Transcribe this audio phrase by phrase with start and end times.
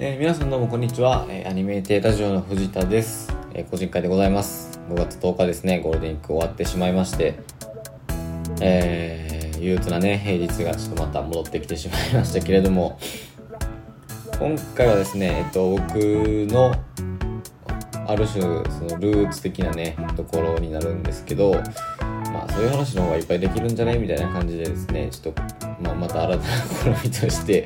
[0.00, 4.80] えー、皆さんどうもこんにちは、えー、アニメーテーラジオの藤田です、えー、個人会でございます。
[4.88, 5.78] 5月10日ですね。
[5.78, 7.38] ゴールデンウィーク終わってしまいまして。
[8.60, 12.98] えー、憂鬱なね平日がちょっとまた戻ってきてしまいましたけれども。
[14.40, 15.94] 今回はですねえっと僕
[16.50, 16.74] の
[18.08, 21.52] ある種そのルーツ的なねところになるんですけど
[22.32, 23.98] まあそういう話の方がいっぱいできるんじゃない？
[23.98, 25.42] みたいな感じでですねちょっと、
[25.80, 27.64] まあ、また新たな試みとして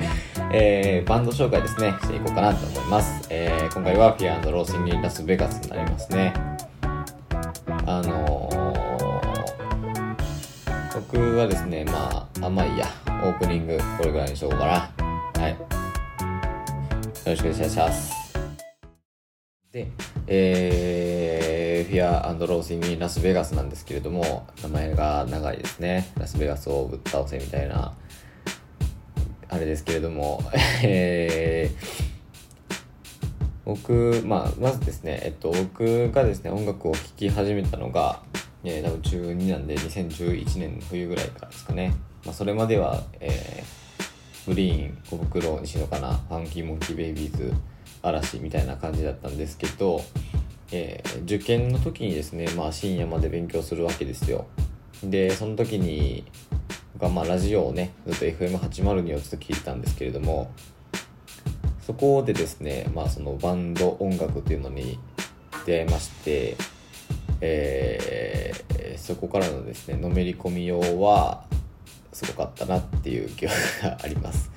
[0.50, 3.26] えー、バンド紹介ですね、していこうかなと思います。
[3.28, 6.32] えー、今回は Fear Loathing in Las Vegas になりますね。
[7.84, 15.42] あのー、僕はですね、まあ、あんまあいいや、オープニング、これぐらいにしようかな。
[15.42, 15.50] はい。
[15.50, 15.58] よ
[17.26, 18.14] ろしくお願いします。
[19.70, 19.86] で、
[20.26, 26.08] えー、 Fear Loathing in Las Vegas なんですけれども、名前が長いですね。
[26.18, 27.92] ラスベガスをぶっ倒せみたいな。
[29.48, 30.42] あれですけれども、
[30.84, 32.78] えー、
[33.64, 38.22] 僕、まあ、まずですね、えっと、僕がですね、音楽を聴き始めたのが、
[38.64, 41.94] えー、多分中2なんで、2011年の冬ぐらいからですかね。
[42.24, 47.52] まあ、それまでは、えー、グリーン、小袋、西野かな、ファンキーモンキーベイビーズ、
[48.02, 50.02] 嵐みたいな感じだったんですけど、
[50.72, 54.46] えー、受験の時にですね、まあ、深夜まで勉強するわけですよ。
[55.02, 56.24] で、その時に、
[56.98, 60.50] が、まあ、ラジオをねずっと FM802 をずっと聞いてたんですけれども
[61.86, 64.98] そこでですね、まあ、そのバンド音楽っていうのに
[65.64, 66.56] 出会いまして、
[67.40, 71.44] えー、そこからのですねのめり込みようは
[72.12, 74.50] すごかったなっていう記憶があります。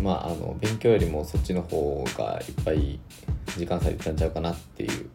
[0.00, 3.00] まああの勉強よりもそっちの方がいっぱい
[3.56, 5.08] 時間割いてたんちゃうかなっていう、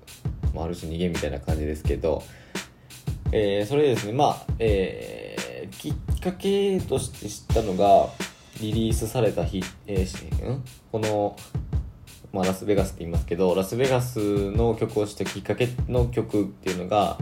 [0.53, 2.23] まあ、ある種逃げみたいな感じですけど、
[3.31, 5.41] えー、それですねまあえー
[5.81, 8.09] きっかけとして知ったのが、
[8.59, 10.63] リリースされた日、えー、ん？
[10.91, 11.35] この、
[12.31, 17.17] まあ、ラスベガスって言いますけど、ラスベガスの曲をしたきっかけの曲っていうのが、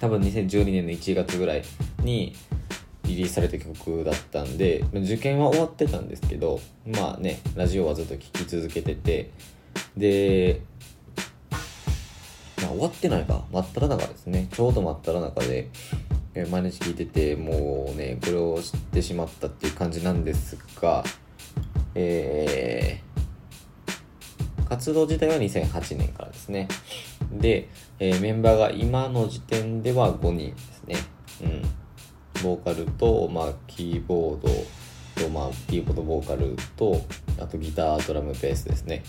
[0.00, 1.64] 多分2012年の1月ぐらい
[2.02, 2.34] に
[3.04, 9.32] リリースされた曲だったんで、受験は終わってたんですけど、まあね、ラジオはずっと聴き続けてて、
[9.96, 10.62] で、
[12.62, 14.48] まあ、終わってないか、真っ只中ですね。
[14.52, 15.68] ちょうど真っ只中で、
[16.34, 21.02] え毎日聞いててもうねこれを知ってしまったっていう感じなんですが
[21.94, 26.68] えー、活動自体は2008年からですね。
[27.32, 27.68] で、
[27.98, 30.96] えー、メンバーが今の時点では5人ですね。
[31.42, 31.62] うん。
[32.42, 34.48] ボーカルと、まあ、キーボード
[35.24, 37.04] と、まあ、キーボードボーカルと
[37.40, 39.02] あとギタードラムベースですね。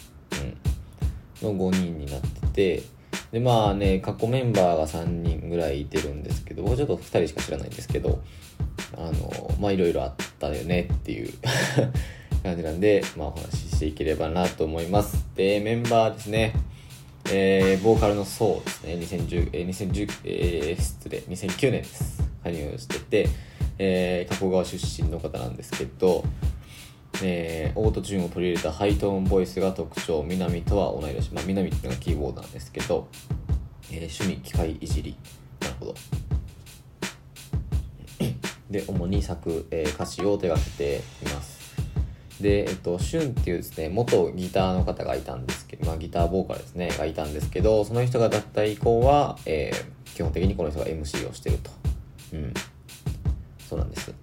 [1.41, 1.53] うん。
[1.55, 2.83] の5人になってて
[3.31, 8.21] でまあね過去メンバーが3人ぐらいいてるんですけど僕ちょっと2人しか知らないんですけど
[8.97, 11.33] あのまあいろいろあったよねっていう
[12.43, 15.25] 感じなんで、まあ、お話ししていければなと思います。
[15.35, 16.53] でメンバーですね。
[17.33, 18.95] えー、ボーカルのソウですね。
[18.95, 21.19] 2010、えー、2010、えー、失礼。
[21.19, 22.23] 2009年です。
[22.43, 23.29] 加入してて、
[23.77, 26.23] えー、加古川出身の方なんですけど
[27.23, 33.07] えー、オートチューンを取り入れたハイトーンボイスが特徴南とは同い年、まあ、南っていうのがキーボードなんですけど、
[33.91, 35.15] えー、趣味機械いじり
[35.59, 35.95] なるほど
[38.69, 41.61] で主に作、えー、歌詞を手掛けています
[42.41, 51.69] で、えっと、シュンっていうですね、元ギターの方がいたんですけど、まあギターボーカルですね、がいたんですけど、その人が脱退以降は、えー、基本的にこの人が MC をしてると。
[52.33, 52.53] うん。
[53.69, 54.13] そうなんです。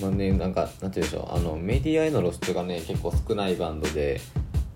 [0.00, 4.20] まあね、なんか、なんて言うでしょう、あの、メディアへの露出がね、結構少ないバンドで、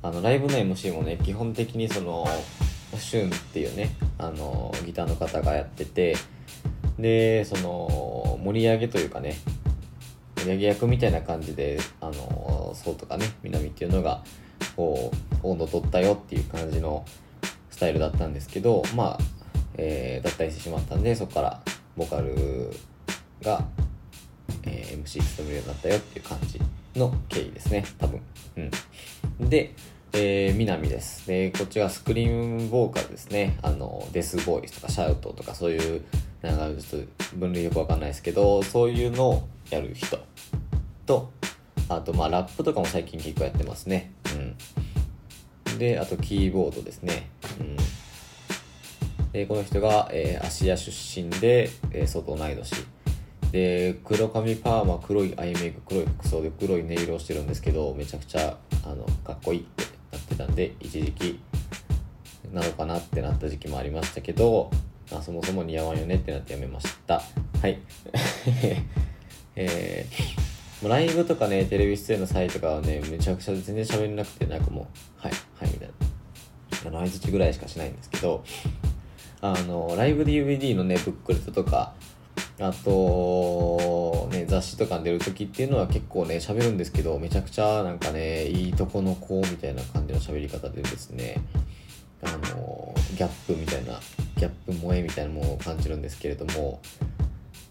[0.03, 2.27] あの、ライブの MC もね、基本的にその、
[2.97, 6.17] シュンっていうね、あの、ギターの方がやってて、
[6.99, 9.37] で、その、盛り上げというかね、
[10.37, 14.23] 盛り上げ役みたいな感じで、あの、そうとかね、南っていうのが、
[14.77, 17.05] こう、温度取ったよっていう感じの
[17.71, 19.19] スタイルだったんですけど、まあ、
[19.77, 21.61] えー、脱退してしまったんで、そこから
[21.97, 22.71] ボーカル
[23.43, 23.65] が
[24.65, 26.61] えー、MC 務めるようになったよっていう感じ
[26.99, 28.21] の経緯ですね、多分。
[29.41, 29.51] うん。
[29.51, 29.75] で、
[30.13, 31.27] えー、南です。
[31.27, 33.59] で、こっちはスクリームボーカルですね。
[33.63, 36.03] あの、デスボイスとかシャウトとかそういう、
[36.43, 40.19] なんかちょっと分類よくわかんないですけど、そういうのをやる人
[41.05, 41.31] と、
[41.89, 44.13] あと、まあ、ラップとかも最近結構やってますね。
[45.67, 45.79] うん。
[45.79, 47.29] で、あと、キーボードですね。
[47.61, 47.77] うん。
[49.33, 52.75] で、この人が、えー、芦屋出身で、えー、外同い年。
[53.53, 61.41] で黒髪パーマ黒いアイメイク黒い服装で黒いネイルをしてるんですけどめちゃくちゃあのかっこいいってなってたんで一時期
[62.53, 64.71] なのかなってなった時期もありましたけど、
[65.11, 67.23] まあ、そもそも似合わんよねってなってやめました
[67.61, 67.79] はい
[69.61, 74.87] えー、もうライブとかね、テレビ出演の際とかはね、めちゃくちゃ全然喋れなくて、なんかもう、
[75.17, 75.95] はい、はい、みたいな。
[76.87, 78.45] あの、相づちぐらいしかしないんですけど、
[79.41, 81.95] あの、ライブ DVD のね、ブックレットとか、
[82.61, 91.41] あと、ね、雑誌とかに出る時っていうのは結構ね、喋るんですけど、めちゃくちゃなんかね、いいとこの子みたいな感じの喋り方でですね、
[92.23, 94.01] あの、ギャップみたいな、
[94.37, 96.81] ギャップ萌えみたいなものを感じるんですけれども、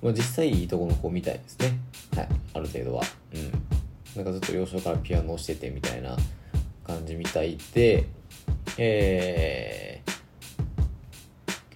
[0.02, 1.78] まあ、実際いいとこの子みたいですね。
[2.16, 3.04] はい、ある程度は。
[3.34, 3.52] うん。
[4.16, 6.16] なんかずっと幼少からピアノをしててみたいな
[6.86, 8.06] 感じみたいで、
[8.78, 10.17] えー、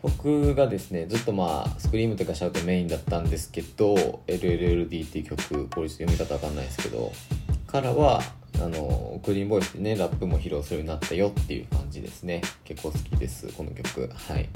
[0.02, 7.12] 曲がですね、ずっとまあ、スクリームとかシャウトメインだったんですけど、LLLD っていう曲、これ読み方わかんないですけど、
[7.68, 8.22] からは、
[8.60, 12.42] あの、クリーンボイスでね、ラップも披露するようになったよっていう感じですね。
[12.64, 14.10] 結構好きです、この曲。
[14.14, 14.50] はい。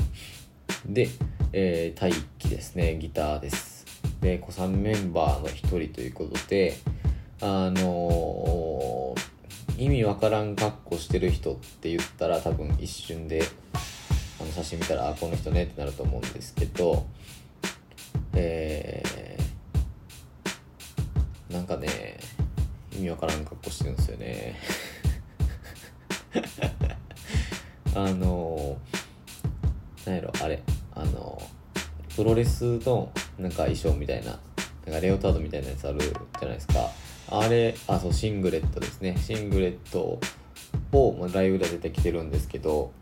[0.85, 1.09] で、
[1.53, 3.85] えー、大輝ですね、ギターです。
[4.21, 6.77] で、子さんメンバーの一人ということで、
[7.41, 13.43] あのー、意味わからん格好してる人って言ったら多分一瞬で、
[14.55, 17.05] 写真見たら、あ、この人ねってなると思うんですけど、
[18.33, 22.17] えー、なんかね、
[22.93, 24.59] 意味わからん格好してるんですよね。
[27.95, 30.61] あのー、なんやろ、あれ、
[30.95, 31.41] あの
[32.15, 34.39] プロレスのなんか衣装みたいな
[34.85, 36.89] なんかレオタードみたいなやつあるじゃないですか
[37.29, 40.19] あれあそうシングレットですねシングレット
[40.93, 42.93] を、まあ、ライブで出てきてるんですけど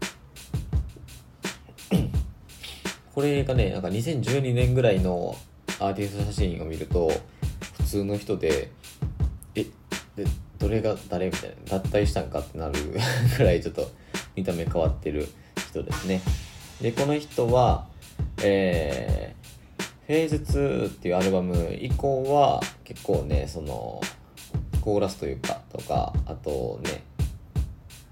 [3.14, 5.36] これがねなんか2012年ぐらいの
[5.80, 7.12] アーティスト写真を見ると
[7.78, 8.72] 普通の人で
[9.56, 9.66] え
[10.16, 10.26] で
[10.60, 12.74] どれが誰みたいな脱退したんかってなる
[13.38, 13.92] ぐらいちょっと
[14.36, 15.28] 見た目変わってる
[15.70, 16.22] 人ですね。
[16.82, 17.88] で、この人は、
[18.42, 24.02] えー、フェーズ2っていうアルバム以降は結構ね、その、
[24.82, 27.04] コーラスというか、とか、あとね、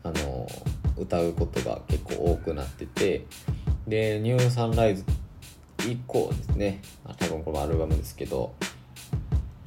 [0.03, 0.48] あの、
[0.98, 3.25] 歌うことが結構多くなってて、
[3.87, 5.03] で、ニューサンライズ
[5.87, 8.53] 以降ですね、あ多分このアルバムですけど、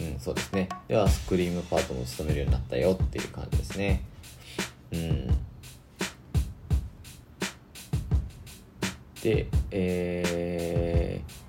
[0.00, 0.69] うん、そうですね。
[0.88, 4.02] では、スクリームパートも務めるようになったよっていう感じですね。
[4.93, 5.26] うん。
[9.22, 11.44] で、えー、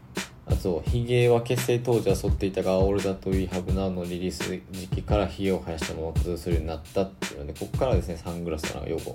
[0.66, 9.14] あと、ヒゲは結成当時は剃っていたが、オールダとウィーハブナウのリリース時期からヒゲを生やしたまま活動するようになったっていうので、ここからですね、サングラスがよく、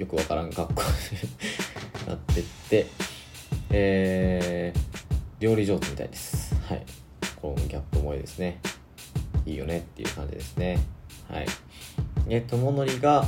[0.00, 2.86] よくわからん格好になってって、
[3.70, 4.80] えー、
[5.40, 6.54] 料理上手みたいです。
[6.68, 6.86] はい。
[7.42, 8.60] このギャップ萌えですね。
[9.46, 10.78] いいよねっていう感じですね。
[11.28, 11.46] はい。
[12.28, 13.26] えっと、モノリが、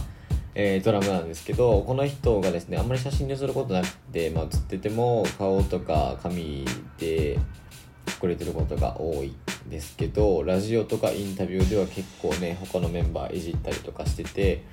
[0.54, 6.64] えー、ドラムなんですけどこの人がですねあんまり写真にすることなくて、まあ、写ってても顔とか髪
[6.98, 7.38] で
[8.22, 14.64] 隠れてることが多いんですけどラジオとかインタビューでは結構ね他のメンバーいじったりとかしてて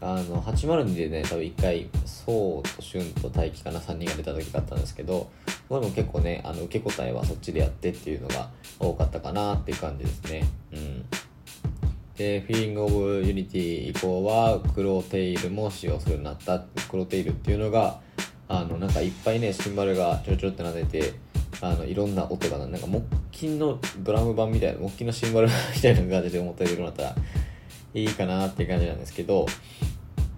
[0.00, 5.30] あの802でね多分1回そうと俊と大輝かな3人が出た時があったんですけど
[5.68, 10.44] これも結構ねあの受け答えはそっちでやってっていうのが多かったかなっていう感じですね。
[10.72, 11.04] うん。
[12.20, 16.58] で、 Feeling of Unity 以降は、クローテイルも使用するようになった。
[16.90, 17.98] クロテイルっていうのが、
[18.46, 21.14] あの、なんかいっぱいね、シンバルがちょろちょろってなって、
[21.62, 27.16] あの、いろんな音がなんか木琴のドラム版みたいな、木琴のシンバルみたいな感じで思ってるようになったら
[27.94, 29.46] いいかなっていう感じなんですけど、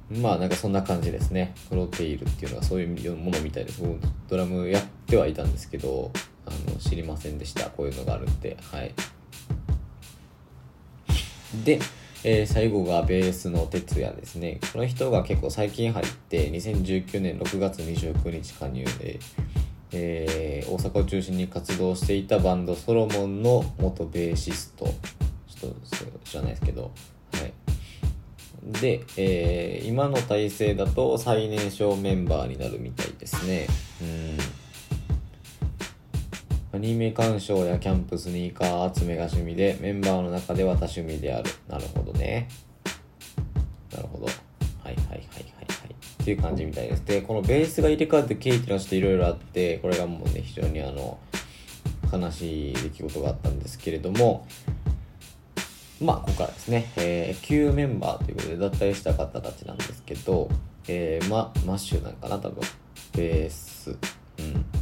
[0.08, 1.52] まあなんかそんな感じですね。
[1.68, 3.82] クロテイルっていうのがそういうものみたいです。
[4.28, 6.12] ドラムやってはいたんですけど、
[6.46, 7.70] あの、知りませんでした。
[7.70, 8.56] こういうのがあるって。
[8.70, 8.94] はい。
[11.64, 11.78] で、
[12.24, 14.60] えー、最後がベースの哲也ですね。
[14.72, 19.18] この人が結構最近入って、2019年6月29日加入で、
[19.92, 24.86] えー、大阪を中心に活動していたバンドソロモンの元ベーシスト。
[25.46, 26.88] ちょっと知らないですけど、は
[27.40, 27.52] い。
[28.80, 33.66] で、えー、今の体制だと最年少メンバーになるみたいですね。
[34.00, 34.61] うん
[36.74, 41.50] アニメ鑑賞やキャンプ、スニーカー集めが趣味で、メンバーの中では多趣味である。
[41.68, 42.48] なるほどね。
[43.92, 44.24] なるほど。
[44.24, 45.24] はいはいはいはいはい。
[46.22, 47.04] っていう感じみたいです。
[47.04, 51.18] で、このベースが入れ替わってケーキの人いろいろあって、これがもうね、非常にあの、
[52.10, 54.46] 悲しい出来事があったんですけれども、
[56.00, 60.48] まあ、ここからですね、えー、旧メンバーということで脱退した方たちなんですけど、
[60.88, 62.62] えー、ま、マッシュなんかな、多分。
[63.14, 63.90] ベース。
[64.38, 64.81] うん。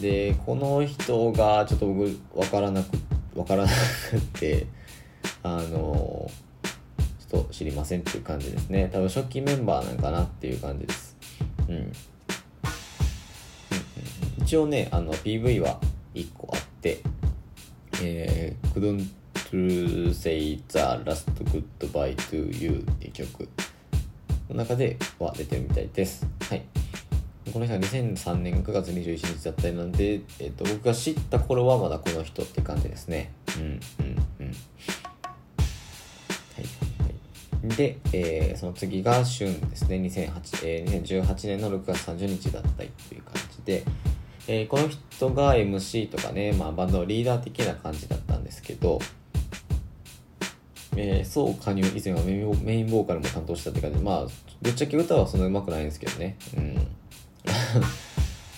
[0.00, 2.88] で、この人がちょっと僕わからなく、
[3.34, 3.70] わからな
[4.10, 4.66] くて、
[5.42, 6.30] あの、
[7.28, 8.90] ちょっと知りませんっていう感じですね。
[8.92, 11.16] 多分初期メンバーなんかなっていう感じです。
[11.68, 11.92] うん。
[14.42, 15.80] 一応ね、あの、PV は
[16.14, 17.00] 1個あって、
[18.02, 19.10] えー、クドゥン
[19.50, 21.30] to Say the Last
[21.78, 23.48] Goodbye to You っていう曲
[24.48, 26.26] の中では出てるみたいです。
[26.48, 26.64] はい。
[27.56, 33.32] この人は2003年9月21日だったりなんで、えっと僕が知った頃はまだこの人って感じですね。
[33.56, 34.46] うんうんうん。
[34.46, 34.52] は
[36.60, 36.64] い
[37.64, 39.96] はい、で、えーその次が旬ですね。
[39.96, 43.84] 2008、えー2018年の6月30日だったりっていう感じで、
[44.48, 48.98] えーこの人が MC とかね、まあ、バンドのリーダー的な感じだったんですけど、
[50.94, 54.26] えー、そう加入以前はメインメインボーカルも担当したって感じでまあ
[54.60, 56.36] ぶっちゃけ歌はそんな上手くないんですけどね。
[56.54, 56.86] うん。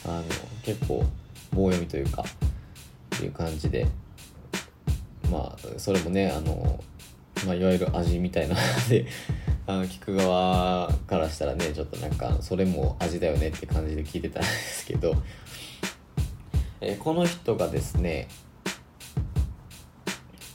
[0.05, 0.25] あの
[0.63, 1.05] 結構
[1.53, 2.25] 棒読みというか
[3.17, 3.87] っていう感じで
[5.31, 6.83] まあそれもねあの、
[7.47, 9.07] まあ、いわゆる味みたいなので
[9.67, 15.15] あの聞く側からしたらねちょっとなんかそれも味だよねって感じで聞いてたんですけど、
[16.81, 18.29] えーこの人がですね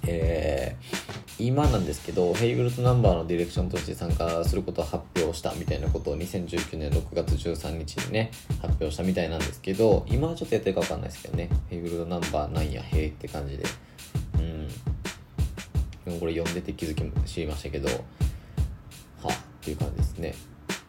[0.07, 1.02] えー
[1.45, 8.31] 今なんですけどヘイブルトナンバーのディレクションとして参加することを発表したみたいなことを2019年6月13日にね
[8.61, 11.49] 発表したみたいなんですけど今はちょっとやってるか分かんないですけどね。
[11.69, 13.65] ヘイブルトナンバーなんやへーって感じで。
[14.35, 14.67] うん。
[14.69, 14.73] で
[16.11, 17.97] もこれ読んでて気づきも知りましたけどはっ
[19.59, 20.35] ていう感じですね。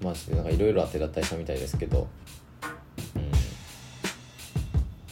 [0.01, 2.07] まあなんかいろいろ当てだったりしたみたいですけど。
[3.17, 3.19] う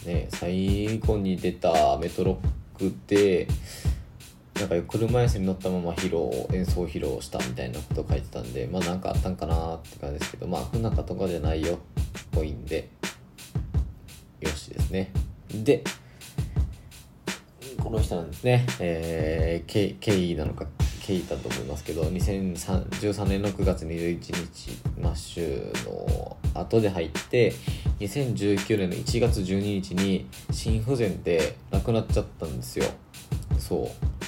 [0.06, 0.12] ん。
[0.12, 2.38] ね最後に出たメトロ
[2.76, 3.48] ックで
[4.62, 11.78] なんか車椅子に乗ったまま披露演奏披露したみたいなこと書いてたんでまあなんかあったんかなって感じですけどまあ不仲とかじゃないよっ
[12.30, 12.88] ぽいんで
[14.40, 15.12] よしですね。
[15.52, 15.82] で
[17.82, 18.64] この人なんですね。
[18.78, 20.66] えー、ケイケイなのか
[21.00, 27.52] ケイだと思いますけど2013年の9月21日マッシュの後で入って
[27.98, 32.84] 2019年の1月12日に心不全で亡くなっちゃったんですよ。
[33.58, 34.21] そう。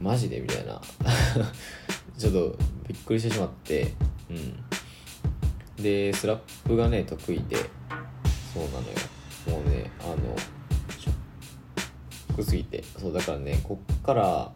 [0.00, 0.80] マジでみたいな。
[2.18, 3.94] ちょっとびっくりしてしまって。
[4.30, 5.82] うん。
[5.82, 7.56] でスラップがね得意で。
[8.52, 9.62] そうなのよ。
[9.62, 10.16] もうねあの
[10.98, 11.12] ショ
[12.32, 12.82] ックすぎて。
[12.98, 14.52] そうだからねこっから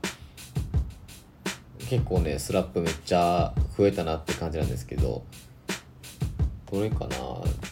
[1.88, 5.24] 結構ねスラップめっちゃ増えたなって感じなんですけど。
[6.70, 7.16] どれかな？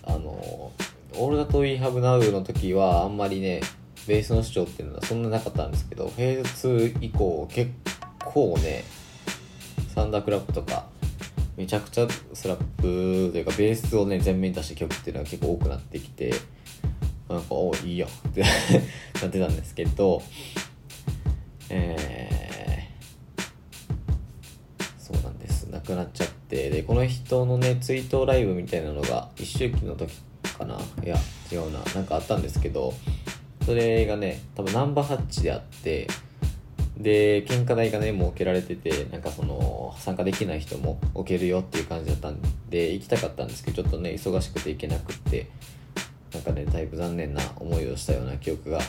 [0.02, 0.72] あの
[1.16, 3.62] 「オールダと We Have Now」の時はあんまりね
[4.10, 7.70] ベースの主張っていうのはそんななかったんですけどフェーズ2以降結
[8.18, 8.82] 構ね
[9.94, 10.86] サンダークラップとか
[11.56, 12.82] めちゃくちゃスラップ
[13.30, 16.34] というかベースをね前面に出した曲っていうのが結構多くなってきて
[17.28, 18.42] なんかおいいやって
[19.22, 20.20] なってたんですけど
[21.68, 25.68] えー、そうなんです。
[25.70, 30.12] 亡くなっちゃってでこの人のね追悼ライブみたいなのが一周期の時
[30.58, 30.80] かな？
[31.04, 31.16] いや
[31.52, 31.78] 違うな。
[31.94, 32.92] なんかあったんですけど
[33.70, 36.08] それがね多分ナンバーハッチであって
[36.96, 45.48] で献花台がね設けられててなんかその参加できない人も置けるよっていう感じだったんで行きたかったんですけどちょっとね忙しくて行けなくって
[46.34, 48.80] なんかねだいぶ残念な思いをしたような記憶が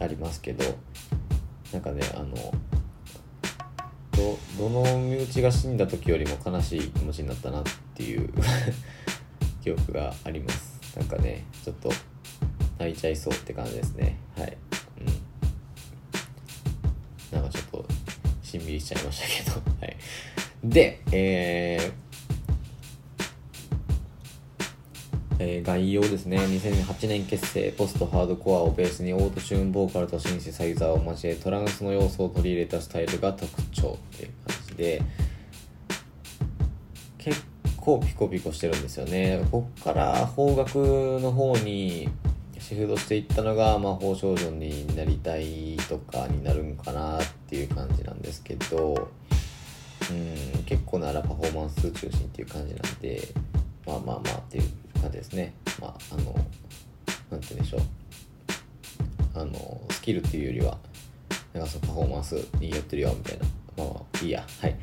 [0.00, 0.64] ありますけど
[1.72, 2.34] なんかねあの
[4.10, 7.62] どどの身内が死んだ時よりも悲しい気持ちになったなっ
[7.94, 8.28] ていう
[9.62, 10.80] 記憶があります。
[10.96, 11.92] なんかねちょっと
[12.80, 14.18] 泣いちゃいそうって感じですね。
[14.38, 14.56] はい。
[17.32, 17.38] うん。
[17.38, 17.84] なんかちょっと
[18.42, 19.60] しんみりしちゃいましたけど。
[19.84, 19.96] はい。
[20.64, 21.92] でえー
[25.42, 26.38] えー概要ですね。
[26.38, 35.02] 2008年結成ポストハードコアをベースにオートチューンボーカルとシンセサイザーを交えトランスの要素を取り入れたスタイルが特徴っていう感じで
[37.18, 37.42] 結
[37.76, 39.46] 構ピコピコしてるんですよね。
[39.50, 40.78] こっから邦楽
[41.20, 42.08] の方に
[42.70, 49.08] シフトしていったのが魔法少女になりたいとかになるんかなっていう感じなんですけど
[50.08, 50.14] う
[50.60, 53.26] ん結構ならパフォーマンス中心っていう感じなんで
[53.84, 55.52] まあまあまあっていう感じですね。
[55.80, 56.32] まああの
[57.32, 57.80] なんて言うんでしょう。
[59.34, 60.78] あのスキルっていうよりは
[61.52, 63.46] なんかそのパフォーマンスに寄ってるよみたいな。
[63.78, 64.46] まあまあいいや。
[64.60, 64.76] はい。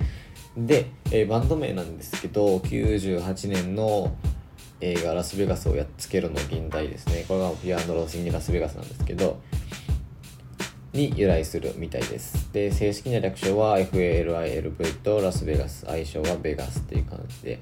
[0.58, 4.14] で、えーバンド名なんですけど98年の
[4.82, 7.26] 映画「ラスベガスをやっつけろ」の現代ですね。
[7.28, 9.40] これがピアノロスインラスベガスなんですけど
[10.94, 12.50] に由来するみたいです。
[12.54, 17.60] で正式な略称は FALILV とラスベガス愛称はベガスっていう感じで。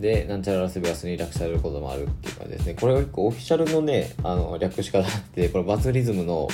[0.00, 2.74] でなんちゃらラスベガスに略されることもあるっていう感じですね。
[2.74, 6.48] これが結構オフィシャルのねあの略し方あってこれバズリズムの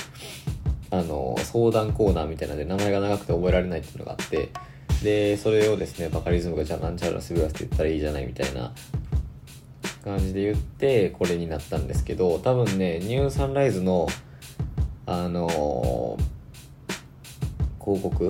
[0.91, 4.49] あの相談コーナーみたいなので名前が長くて覚えられないっていうのがあって。
[5.01, 8.71] でそれをですねバカリズムがじゃあなんちゃらラスベガスって言ったらいいじゃないみたいな
[10.03, 14.07] 感じで言ってこれになったんですけど多分ねニューサンライズの
[15.05, 16.17] あの
[17.79, 18.29] 広告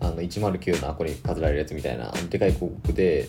[0.00, 3.28] あの109のあこに飾られるやつみたいなあのでかい広告で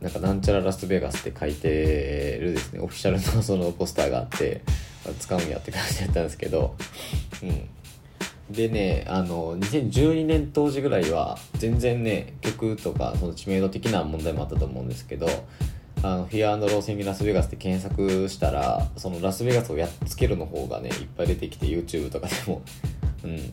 [0.00, 2.80] なんかなんちゃらラスベガスって書いてるですね。
[2.80, 4.62] オフィシャルの そのポスターがあって
[5.18, 6.74] 使うんやって感じだったんですけど
[7.42, 7.68] うん。
[8.50, 15.28] でねあの2012年当時ぐらいは全然ね曲とかその知名度的な問題もあったと思うんですけど
[16.02, 22.62] あのフィアローセンギラスベガスって検索したらそのラスベガスをやっつけるの方がねいっぱい出てきて YouTube とかでも。
[23.24, 23.52] うん。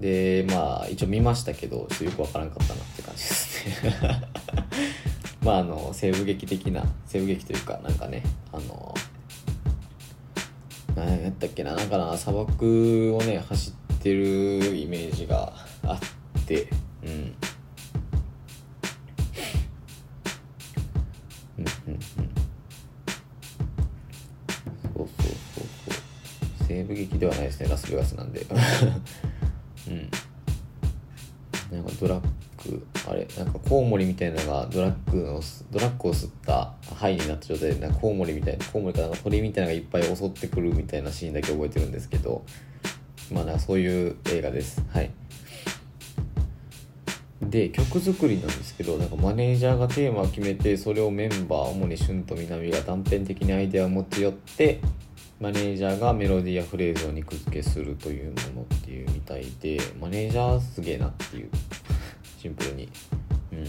[0.00, 4.20] でまあ一応見ましたけどちょっとよくわからんかったなって感じですね。
[5.42, 8.22] まああの西部劇的な西部劇というかなんかね
[8.52, 8.94] あの
[10.94, 16.68] 何やったっけななんかな砂漠をね走ってるイメージがあって
[17.02, 17.34] うん。
[26.84, 28.44] 西部劇ではないですねラスベガスなんで。
[29.88, 30.10] うん。
[31.72, 32.22] なんかドラッ
[32.68, 42.44] グあれなんかコウモリみたいなのがドラッグのドラッグを吸った肺になった状態でなんかコウモリみたいなコウモリかなんか鳥みたいなのがいっぱい襲ってくるみたいなシーンだけ覚えてるんですけど
[43.32, 44.82] まあなんかそういう映画です。
[44.90, 45.10] はい。
[47.42, 54.80] で曲作りなんですけどなんかマネージャーがテーマを決めてそれをメンバー主に旬と南が断片的にアイデアを持ち寄って
[55.40, 61.50] マネージャーがメロディーやフレーズを肉付けするというものっていうみたいでマネージャーすげえなっていう
[62.38, 62.88] シンプルに。
[63.52, 63.66] うん。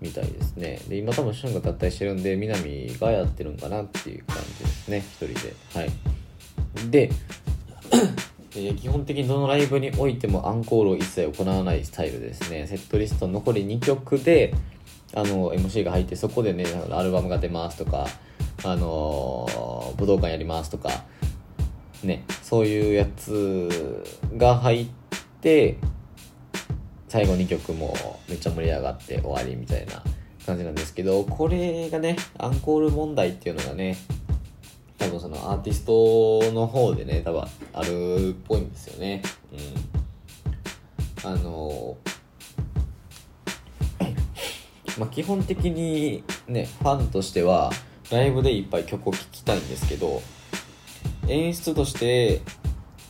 [0.00, 0.80] みたいですね。
[0.88, 4.98] で今多分シュンが脱退してるんで南がやってるんかなっていう感じですね。
[4.98, 5.54] 一人で。
[5.74, 5.90] はい。
[6.90, 7.10] で
[8.76, 12.66] 基本的にどのライブにおいてもアンコールを一切行わないスタイルですね。
[12.66, 14.52] セットリスト残り2曲で
[15.14, 18.08] あの MC が入ってそこでねアルバムが出ますとか
[18.64, 21.04] あの武道館やりますとか
[22.04, 24.04] ねそういうやつ
[24.36, 24.86] が入っ
[25.40, 25.78] て
[27.08, 27.94] 最後2曲も
[28.28, 30.02] めっちゃ盛り上がって終わりみたいな
[30.46, 33.96] 感じなんですけどこれがねアンコール問題っていうのがね
[34.98, 39.22] 多分そのアーティストの方でね多分あるっぽいんですよね。
[41.24, 41.30] うん。
[41.32, 41.96] あの
[44.98, 47.70] まあ基本的にねファンとしては
[48.12, 50.22] ライブでいっぱい曲を聴きたいんですけど
[51.28, 52.42] 演出として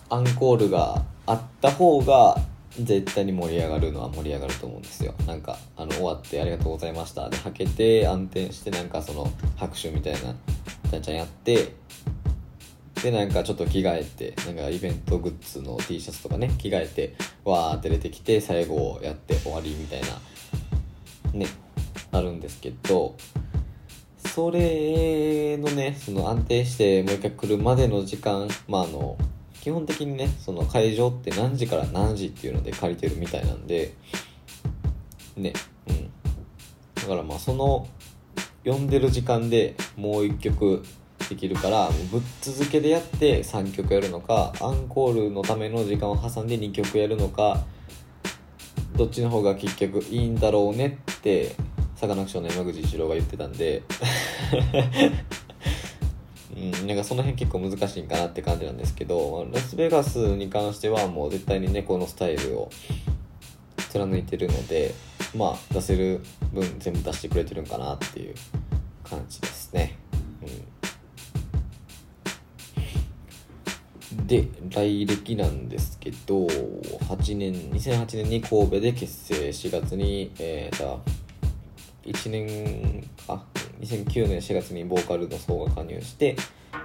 [0.08, 2.36] アンコールがあった方が
[2.78, 5.14] 絶対に盛り上がるのは盛り上がると思うんですよ。
[5.26, 10.34] なんかあの終わって「ありがとうございました」ではけて暗転してなんかその拍手みたいな
[10.90, 11.74] ちゃんちゃんやって
[13.02, 20.08] でなんかちょっと着替えてなんかイベントグッズの T シャツとかね着替えてわーって出てきて最後やって終わりみたいな
[21.32, 21.46] ね
[22.12, 23.16] あるんですけど
[24.34, 29.18] それのねその安定してもう一回来るまでの時間まああの
[29.60, 33.92] 基本的にねその会場って何時から何時っていうので借りてるみたいなんで
[35.36, 35.52] ね
[35.86, 36.10] うん。
[36.94, 37.86] だからまあその
[38.64, 40.82] 読んでる時間でもう一曲
[41.28, 47.64] できるからぶっ続けでやって3曲やるのかアンコールのための時間を挟んで2曲やるのか
[48.96, 51.54] どっちの方が結局いいんだろうねって
[52.02, 53.84] サカナクションの山口一郎が言ってたんで。
[56.56, 62.70] うん、なんかその辺結構難しいんかなって感じなんですけどラスベガスに関してはもう絶対にねのスタイルを
[63.88, 64.92] 貫いてるので
[65.34, 66.20] まあ出せる
[66.52, 68.34] 分全部出してくれてるんかなっていう
[69.02, 69.96] 感じですね、
[74.10, 79.34] うん、で来歴なんですけど8年2008年に神戸で結成。
[79.48, 81.00] 4月にえー、と
[82.04, 83.44] 1年あ
[83.80, 86.36] 2009年4月にボーカルの層が加入して、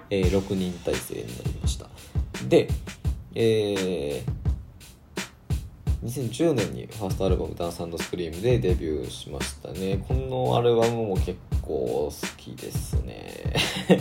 [0.09, 1.87] えー、6人体制になりました。
[2.47, 2.67] で、
[3.35, 4.23] えー、
[6.03, 10.03] 2010年にファーストアルバム「ダンススクリーム」でデビューしましたね。
[10.07, 13.53] このアルバムも結構好きですね。
[13.87, 13.95] 好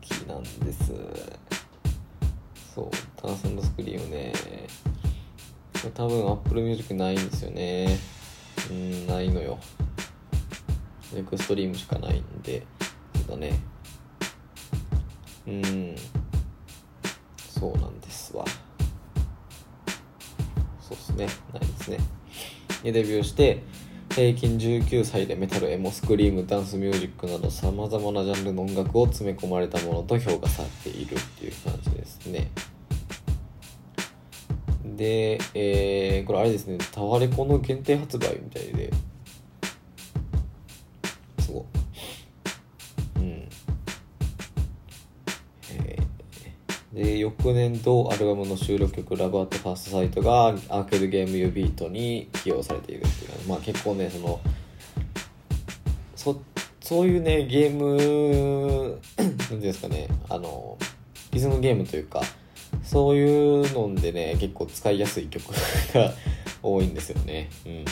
[0.00, 0.92] きなんです。
[2.74, 2.90] そう
[3.22, 4.32] ダンススクリームね。
[5.94, 7.98] 多分 Apple Music ないんですよね。
[8.70, 9.58] うんないのよ。
[11.14, 12.66] エクストリームしかないんで
[13.14, 13.60] そうだね。
[15.46, 15.96] うん。
[17.36, 18.44] そうなんですわ。
[20.80, 21.26] そうっすね。
[21.52, 21.98] ないですね。
[22.82, 23.62] でデビューして
[24.10, 32.50] 平均19歳でメタルエモスクリームダンスミュージックなどさまざまなジャンルの音楽を詰め込まれたものと評価されているっていう感じですね。
[34.84, 36.78] で、えー、これあれですね。
[36.92, 38.90] タワレコの限定発売みたいで。
[46.92, 54.40] で翌年度アルバムの収録曲「ラブアットファーストサイトがアーケードゲーム U ビートに起用されているっていう、まあ結構ねその
[56.14, 56.42] そ
[56.80, 60.76] そういうねゲーム何ていうんですかねあの
[61.30, 62.22] リズムゲームというか
[62.82, 65.44] そういうのでね結構使いやすい曲
[65.94, 66.12] が
[66.62, 67.48] 多いんですよね。
[67.66, 67.84] うん。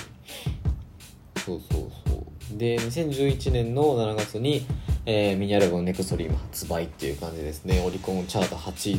[1.44, 2.58] そうそうそう。
[2.58, 4.66] で2011年の7月に、
[5.12, 7.82] えー、ミニアルバムネクストリーム発売っていう感じですね。
[7.84, 8.98] オリコンチャート8位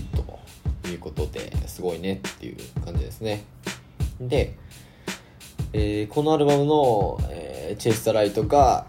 [0.81, 3.45] ということですごいねっていう感じですね。
[4.19, 4.57] で、
[5.71, 8.87] えー、このアルバムの、えー、チェイスタライトが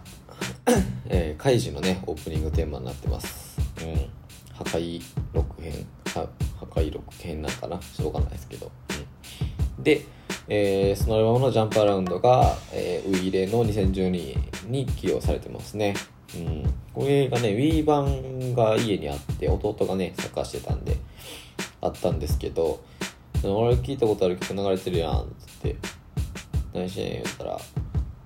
[1.07, 3.57] えー、カイジのねオープニングテーマになってます。
[3.83, 3.95] うん。
[4.55, 5.01] 破壊
[5.33, 6.29] 録編破
[6.63, 7.81] 壊録編なんかな？
[7.81, 8.73] しょうがないですけど、
[9.79, 10.05] うん、で
[10.49, 15.95] えー、そのアルバムのジャンプアラウンドが、えー、ウィーレの2012に起用されてますね。
[16.35, 16.75] うん。
[16.95, 20.97] これがね、Wii 版が家にあって、弟がね、サッカーしてたんで、
[21.81, 22.83] あったんですけど、
[23.43, 25.77] 俺聞いたことある曲流れてるやん、つって、
[26.73, 27.59] 何してん言ったら、ウ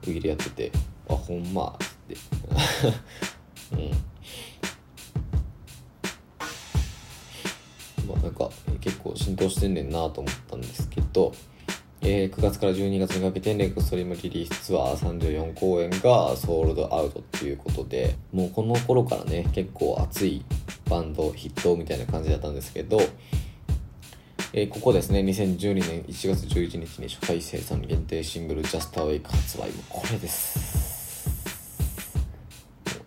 [0.06, 0.72] ィーレやってて、
[1.08, 2.16] あ、ほんま、つって。
[3.72, 3.90] うん。
[8.08, 11.32] まあなんか、結構浸透してんねんなと思ったんですけど、
[12.02, 20.44] えー、9月から12月にかけてネクストリームリリースツアー34公演がソールドアウトっていうことでもうこの頃からね結構熱い
[20.88, 23.00] バンド筆頭みたいな感じだったんですけど、
[24.52, 30.86] えー、ここですね2012年1月11日に初回生産限定シングル「Just Awake」発売もこれです。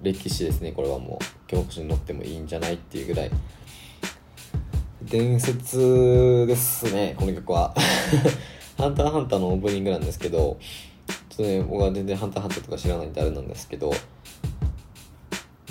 [0.01, 3.31] 歴史ですねこれはもう教科書に載ってもいいんじゃないっていうぐらい。
[5.01, 7.73] 伝説ですねこの曲は。
[8.79, 10.57] ハンターハンターのオープニングなんですけど、
[11.07, 13.91] ちょっとね、僕は全然ハンターハンターとか知らないんであれなんですけど、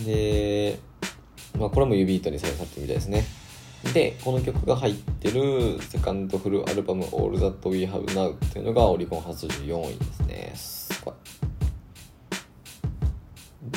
[0.05, 0.79] で、
[1.59, 3.25] まあこれも指糸に採用されてるみたいですね。
[3.95, 10.53] で、この曲が入ってるセカンドフルアルバム All That We Have Now っていうのがオリコン初14位ですね。
[10.55, 11.15] すごい。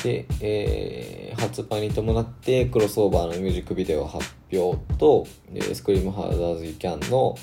[0.03, 5.25] で、えー、発売に伴ってクロスオーバーのミュージックビデオ発表と、
[5.73, 7.37] スクリームハーザーズ・キャンの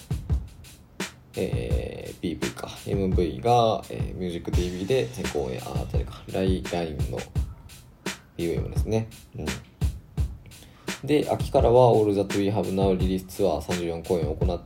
[1.40, 2.66] えー、PV か。
[2.86, 6.22] MV が、えー、ミュージック TV で先行へああたりか。
[6.32, 7.18] ライラインの
[8.36, 9.08] PV ですね。
[9.38, 9.46] うん。
[11.04, 14.60] で秋からは All That We Have Now リリースツアー34公演を行っ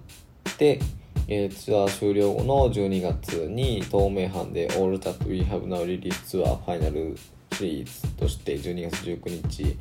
[0.56, 0.80] て、
[1.28, 7.16] えー、ツアー終了後の12月に透明版で All That We Have Now リリースツアーファイナル
[7.52, 9.76] シリーズとして12月19日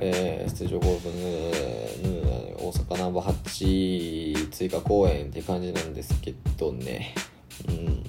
[0.00, 1.10] えー、出場ゴールド
[2.08, 7.14] ヌ大阪ナンバー8追加公演って感じなんですけどね。
[7.68, 8.04] うん。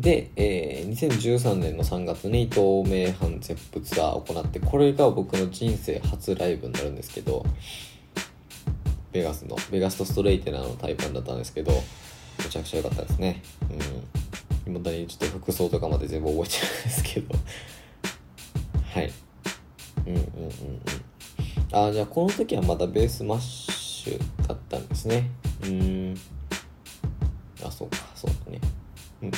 [0.00, 7.46] で、えー、2013年の3月に透明版ゼップツアーを行って、これが僕の人生初ライブになるんですけど、
[9.12, 11.72] ベガスの、ベガスとストレイテナーの対バンだったんですけど、
[12.38, 13.42] めちゃくちゃ良かったですね。
[13.70, 14.26] うん。
[14.66, 17.34] 未だにちょっと服装とかまで全部覚えてるんですけど
[18.96, 19.12] はい。
[20.06, 21.88] うんうんうんうん。
[21.88, 25.30] あじゃあこの時はまだベースマッシュだったんですね。
[25.64, 26.14] うん。
[27.62, 27.98] あそうか。
[28.14, 28.60] そうだね。
[29.22, 29.34] うんうん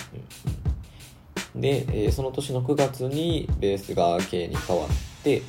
[1.55, 1.61] うん。
[1.61, 4.88] で、えー、その年の9月にベースが K に変わっ
[5.25, 5.42] て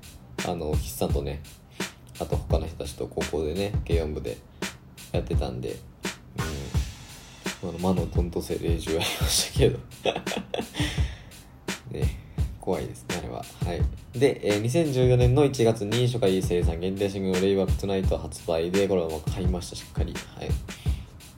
[0.47, 1.41] あの、筆さとね、
[2.19, 4.37] あと他の人たちと高校でね軽音部で
[5.11, 5.75] やってたんで
[7.63, 7.81] うん。
[7.81, 9.79] 魔のトントセ霊獣ありましたけど。
[11.91, 12.19] ね
[12.59, 13.45] 怖いですねあれは。
[13.63, 13.81] はい。
[14.17, 20.13] で、えー、2014年の1月に初回生産限定シングル「レイバックトナイト」発売でこれはもう買いましたしっかり。
[20.13, 20.49] はい。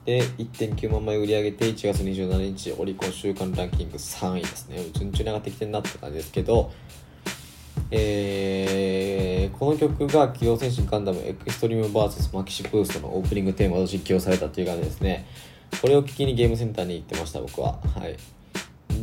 [0.04, 4.82] で1.9万枚売り上げて1月27日オリコン週間ランキング3位ですね。
[4.94, 6.70] 順調に上がってきてるなって感じですけど
[7.90, 9.17] えー、
[9.50, 15.26] この曲が「機動戦士ガンダムエクストリーム VS マキシブースト」のオープニングテーマと実況されたっていう感じですね。
[15.80, 17.78] これを聞きにゲームセンターに行ってました僕は。
[17.94, 18.16] はい。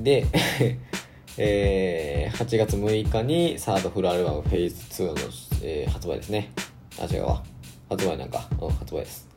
[0.04, 0.26] で
[1.38, 5.16] えー、8月6日にサードフルアルバムフェイズ2の、
[5.64, 6.52] えー、発売ですね。
[7.00, 7.44] あ違うわ。
[7.90, 9.36] 発売なんか、うん、発売です。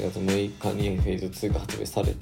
[0.00, 2.14] 8月6日にフェーズ2が発売され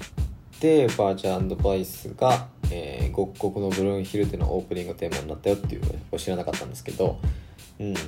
[0.59, 7.19] てバーチャーバイスが、えー、極国のブルーンヒルでのオープニングテーマになったよっていうこれ知らなかったんですけど
[7.79, 7.93] うん。
[7.93, 7.99] は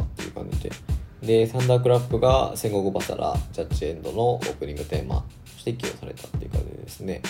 [0.00, 0.70] あっていう感じで。
[1.22, 5.22] でサンダークラップが戦国バサラジャッジエンドのオープニングテーマと
[5.58, 7.20] して起用されたっていう感じですね。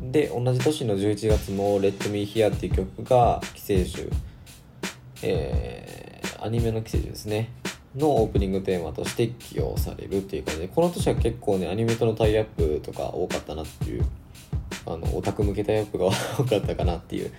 [0.00, 4.10] で同じ年の11月も「レッド・ミー・ヒア」っていう曲が寄生獣
[5.22, 7.50] えー、アニメの寄生獣ですね。
[7.96, 14.04] のオープニングテーマとして起用されるっていう感じでこの年は結構ねアニメとのタイアップとか多かったなっていう
[14.86, 17.32] あのオタク向けタイアップが 多かったかなっていう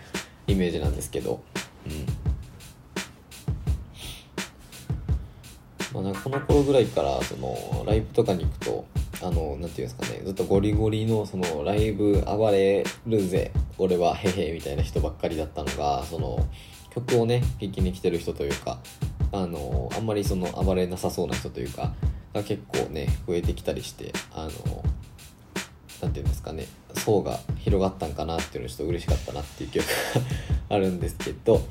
[0.47, 1.41] イメージなんですけど
[1.85, 2.25] うん。
[6.03, 8.85] まあ、この頃ぐらいからそのライブとかに行くと
[9.21, 16.45] あのなんていうんですかねずっとゴリゴリのそのライブ暴れるぜ俺はへへみたいな人ばっかりだったのがその
[16.93, 18.79] 曲をね聴きに来てる人というか
[19.37, 21.93] あのあんまりその暴れなさそうな人というか
[22.33, 24.49] が結構ね増えてきたりしてあの
[26.01, 29.93] 何て言うんですかね層が広がったんかなっていうのちょっと嬉しかったなっていう記憶が
[30.75, 31.61] あるんですけど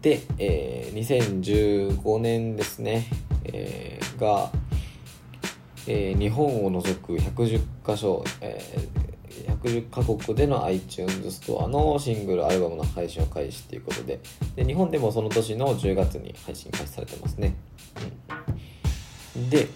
[0.00, 3.06] で、えー、2015年ですね、
[3.44, 4.50] えー、が、
[5.86, 9.11] えー、日本を除く110箇所、えー、
[9.62, 14.20] 110カ国での iTunes ストアのシングルアルバムの配信を開始ということで
[14.56, 17.54] で日本でもその年の10月に配信開始されてますね、
[19.36, 19.68] うん、で、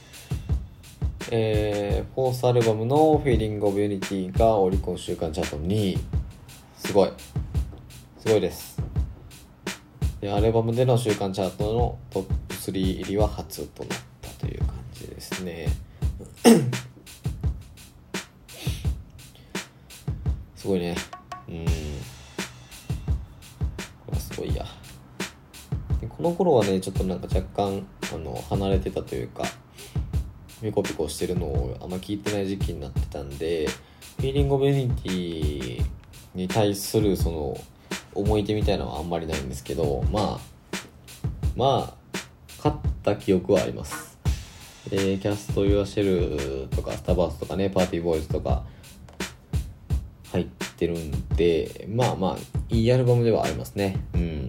[1.31, 5.99] えー、フォースアルバムの Feeling of Unity がオリコン週間チャート2位
[6.87, 7.11] すごい。
[8.21, 8.77] すごいです。
[10.21, 15.69] でアルバムでの週間チャートのトップ3入りは初となったという感じですね。
[20.67, 20.97] すごいね。
[21.49, 21.65] うん。
[21.65, 21.71] こ
[24.09, 24.67] れはすごいや。
[26.01, 29.45] でこの頃はねちょっとなんか若干あの離れてたというか
[30.61, 33.69] ピコピコしてるのをあんま聞いてない時期になってたんで
[34.17, 35.85] Feeling of Unity
[36.35, 37.57] に対するその
[38.13, 40.41] 思い出みたいなのはあんまりないんですけどまあ
[41.55, 42.19] まあ
[42.57, 44.19] 買った記憶はあります。
[44.91, 48.65] で Cast Your Shell とか Starburst とかね Party Boys とか
[50.33, 52.37] 入ってるんでまあまあ
[52.69, 53.97] いいアルバムではありますね。
[54.15, 54.49] うん。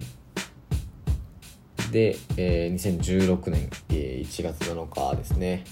[1.92, 5.64] で、えー、2016年、えー、1月7日ですね。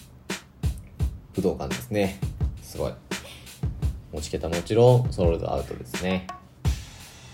[1.34, 2.18] 武道館ですね。
[2.62, 2.92] すごい。
[4.12, 6.26] 持ち桁もちろんソロルドアウトですね。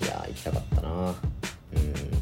[0.02, 0.90] いや行きたかったな。
[0.90, 2.12] うん。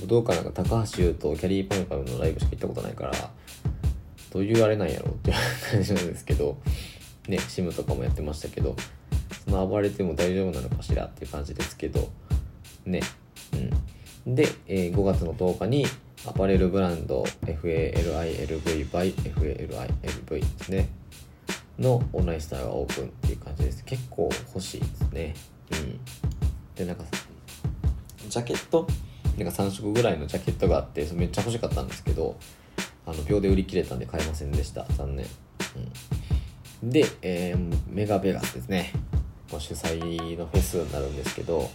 [0.00, 3.12] 武道館なんか高橋優とキャリーパンパムのライブしか行ったことないから
[4.32, 5.32] どういうあれなんやろうって
[5.70, 6.58] 感じなんですけど
[7.28, 8.74] ねシムとかもやってましたけど
[9.44, 12.10] その暴れても大丈夫なのかしらっていう感じですけど
[12.84, 13.00] ね
[13.52, 14.34] うん。
[14.34, 15.86] で、えー、5月の10日に
[16.26, 20.88] アパレルブランド FALILV by FALILV ですね。
[21.78, 23.84] のオンラインスターがオープンっていう感じです。
[23.84, 25.34] 結構欲しいですね。
[25.72, 26.00] うん。
[26.74, 27.04] でなんか
[28.28, 28.86] ジャケット？
[29.38, 32.36] なんか3色ぐらいのジャケットがあってめっちゃ欲しかったんですけど
[33.06, 34.84] あの秒で売り切れたんで買えませんでした。
[34.96, 35.24] 残念、
[35.76, 35.92] うん、
[36.82, 38.92] で、えー、メガベガスですね。
[39.50, 41.70] 主催のフェスになるんですけど、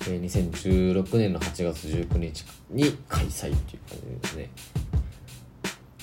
[0.00, 4.50] えー、2016年の8月19日に開催っていう感じですね。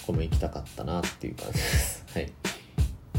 [0.06, 2.06] これも行きたかったなっていう感じです。
[2.14, 2.32] はい。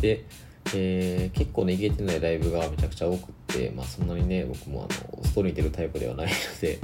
[0.01, 0.25] で
[0.73, 6.79] えー、結構ね、行けてないライブがめちゃくちゃ多くって、まあそんなにね、僕もあの、ストーリーに出るタイプではないので、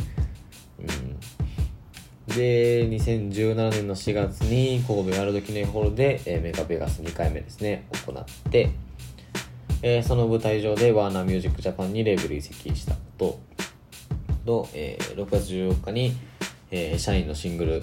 [0.80, 1.45] うん。
[2.28, 8.70] で、2017年の4月に神戸ワールド記念ホールで、えー、メガベガス2回目ですね、行って、
[9.82, 13.56] えー、その舞台上でワーナーミュージックジャパンにレーベル移籍したこと。
[14.46, 16.16] と、えー、6月14日に、
[16.70, 17.82] えー、社員のシングル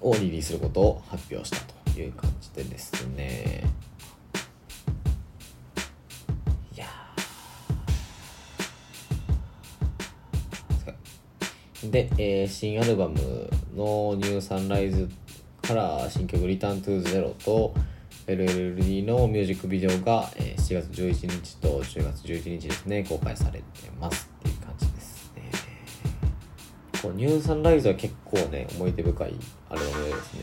[0.00, 1.58] をリリースすることを発表した
[1.92, 3.64] という感じでですね、
[11.90, 13.18] で、えー、新アルバム
[13.76, 15.08] のニューサンライズ
[15.62, 17.74] から新曲リターントゥーゼロと
[18.26, 23.64] LLD のミュージックビデオが、えー、7月11日と10月11日ですね、公開されて
[24.00, 25.42] ますっていう感じですね。
[27.02, 29.34] こうニューサンライズは結構ね、思い出深い
[29.68, 30.40] アルバムですね。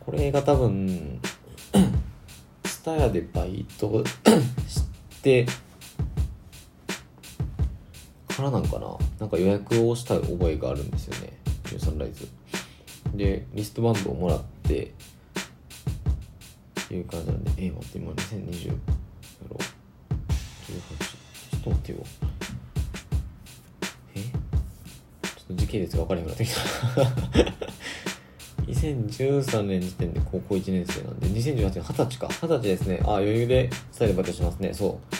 [0.00, 1.20] これが多分、
[2.64, 4.84] スタヤでバイトし
[5.22, 5.46] て
[8.38, 8.96] からなんかな？
[9.18, 11.32] なんか予約をした覚えがあるんですよね。
[11.66, 12.28] ニューサンライズ
[13.12, 14.94] でリストバンドをもらって
[16.92, 21.98] いう感じなんでえ、待って今2020 18ちょっと待ってよ。
[24.14, 24.20] え？
[24.20, 24.30] ちょっ
[25.48, 26.60] と時系列が分からなくなってきた。
[28.70, 32.28] 2013年時点で高校1年生なんで2018年20歳か。
[32.28, 33.00] 20歳ですね。
[33.02, 34.72] あ余裕で伝えるバイトしますね。
[34.74, 35.16] そう。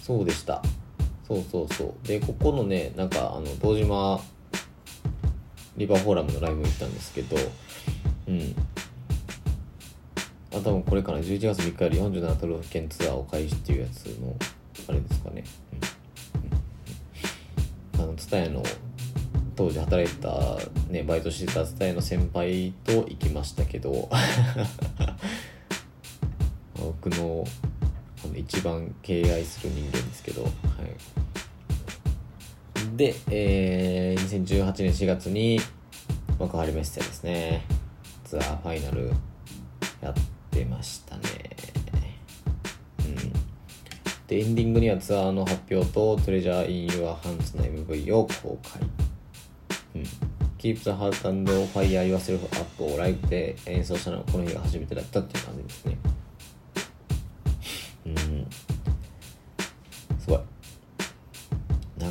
[0.00, 0.62] そうでした。
[1.26, 2.06] そうそうそう。
[2.06, 4.20] でここのねなんかあの堂島
[5.76, 7.36] リバーフォーラムのライブ行ったんですけど
[8.28, 8.54] うん。
[10.52, 14.36] あ多分これから11月3日より47都道府県ツアーを開始っていうやつの
[14.88, 15.44] あれですかね、
[17.96, 18.62] うん、あの蔦屋の
[19.56, 20.58] 当時働いてた、
[20.90, 24.08] ね、バイトしてた蔦屋の先輩と行きましたけど。
[26.76, 27.44] 僕の
[28.24, 30.52] あの一番敬愛する人間ですけど、はい、
[32.96, 35.60] で、えー、2018年4月に
[36.38, 37.64] 幕張メッセですね。
[38.24, 39.10] ツアーファイナル
[40.00, 40.14] やっ
[40.50, 41.22] てましたね。
[43.00, 43.32] うん。
[44.26, 48.82] でエンディングにはツアーの発表と Treasure in Your Hands の MV を公開。
[49.96, 50.02] うん。
[50.58, 55.98] Keep the Heat and Fire Yourself Up をライブで演奏したのはこの日が初めてだったっていう感じですね。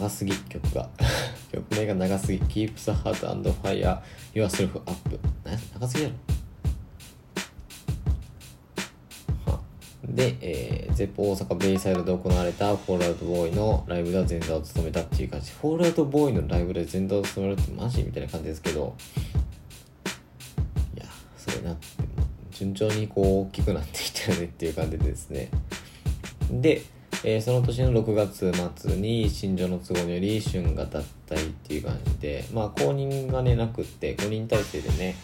[0.04, 0.90] 長すぎ曲が。
[1.52, 2.40] 曲名が長すぎ。
[2.40, 4.00] Keep the Heart and Fire
[4.34, 5.20] Yourself Up
[5.74, 6.16] 長すぎやろ。
[10.04, 15.52] で、えー、ゼップ大阪ベイサイドで行われたフォールアウトボーイのライブでは前座を務めたっていう感じ。
[15.52, 18.04] フォールアウトボーイのライブで前座を務めるってマジ？
[18.04, 18.96] みたいな感じですけど。
[20.98, 21.06] いや
[21.38, 21.88] すごいなって
[22.52, 25.50] 順調にこう大きくなってきてるねっていう感じでですね。
[26.52, 26.84] で、
[27.26, 35.16] えー、その年の6月末に新庄の都合により春が脱退っていう感じでまあ公認がねなくって5人体制でね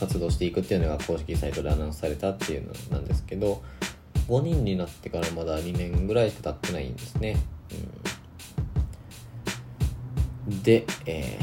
[0.00, 3.62] 活動していくっていうのが公式サイトでアナウンスされたっていうのなんですけど
[4.28, 7.36] 5人になってからまだ2年ぐらいしか経ってないんですね。
[10.48, 11.38] うん、で、え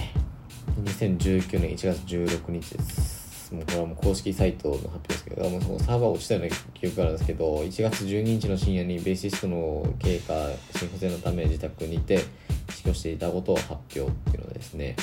[0.82, 3.09] ー、2019年1月16日です。
[3.51, 10.33] もうこれはもう公式サイトの発表ですけど、もうそのサーバー落ちたような記憶があるんですけど、1月12日の深夜にベーシストの経過、
[10.77, 12.19] 心不全のため自宅にて
[12.69, 14.95] 死去していたことを発表っていうのですね。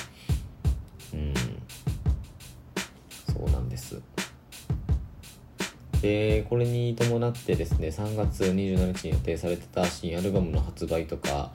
[1.13, 1.35] うん。
[3.33, 4.01] そうなんです。
[6.01, 11.53] でこれに伴ってですね3月27日に予定されてた新アルバムの発売とか、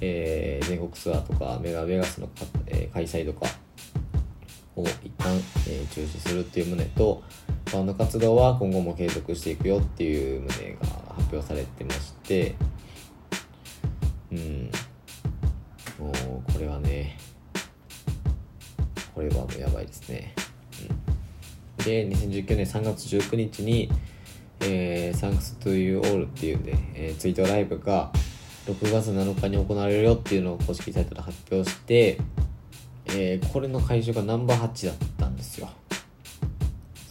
[0.00, 2.28] えー、全国ツアーとかメガベガスの、
[2.66, 3.46] えー、開催とか
[4.76, 5.36] を一旦、
[5.68, 7.22] え、中止するっていう旨と
[7.72, 12.54] バンド活動は今後も継続していくよっていう旨が発表されてまして
[14.32, 14.70] うん。
[15.98, 16.10] も
[16.48, 17.16] うこれはね
[19.14, 20.34] これはもうやばいですね。
[21.78, 21.84] うん。
[21.84, 23.90] で2019年3月19日に
[24.60, 28.10] 「えー、Thanks to You All」っていうね、えー、ツイートライブが
[28.66, 32.18] 6月7日に行われるよっていうのを公式サイトで発表して、
[33.14, 35.68] えー、これの会場がナンバー8だったんですよ。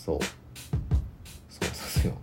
[0.03, 0.19] そう。
[1.49, 2.13] そうそう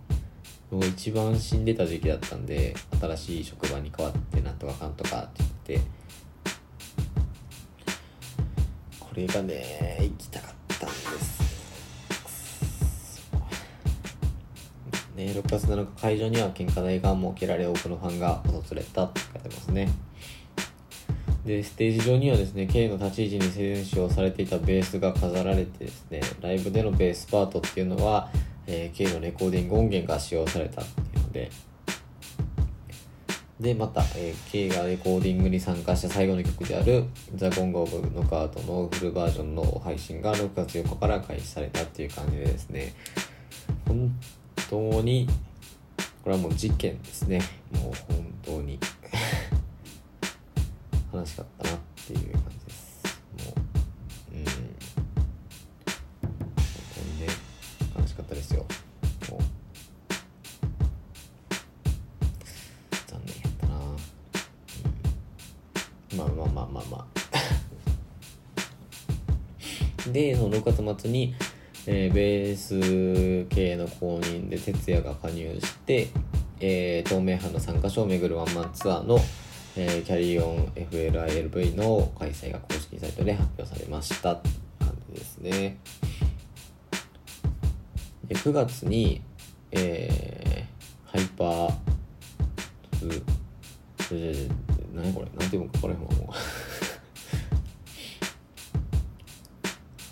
[0.71, 0.85] そう。
[0.85, 5.87] 一番死んでた時期だったんで新しい職場に変わってなんとかかんとかって言って。
[8.99, 11.39] これがね行きたかったんです。
[15.15, 19.89] ね、6月7日会場には献花台が設けられ多くのファンが訪れたって書いてますね。
[21.49, 28.29] でステージ上にはですね K の立ち位置に選手をされていたベースが飾られてですねライブでのベースパートっていうのは、
[28.67, 31.49] えー、K のレコーディング音源が使用されたっていうので
[33.59, 42.93] でまた、えー、K がレコーディングに参加した最後の曲である「The Gong of Knockout」のフルバージョンの配信が6月4日から開始されたっていう感じでですね
[43.87, 44.11] 本
[44.69, 45.27] 当に
[46.23, 47.41] これはもう事件ですね。
[47.71, 48.77] もう本当に。
[51.19, 53.03] 悲しかったなっていう感じです
[53.45, 54.45] もううん。
[54.45, 54.53] 本
[56.95, 57.27] 当にね
[57.99, 58.65] 悲しかったですよ。
[59.29, 59.41] もう
[63.07, 63.75] 残念やったな、
[66.13, 67.07] うん、まあまあまあまあまあ。
[70.11, 71.35] でその6月末に
[71.87, 76.09] えー、ベース系の公認で徹夜が加入して、
[76.59, 79.17] えー、透明版の参加者を巡るワンマンツアーの、
[79.81, 84.35] えー、キャリーオン FLILV の開催が公式サイトで発表されました
[84.77, 85.77] 感じですね。
[88.27, 89.21] で9月に、
[89.71, 93.23] えー、ハイパー
[94.93, 95.27] 何これ？
[95.39, 95.69] 何ていうの？
[95.69, 96.33] かこれももう。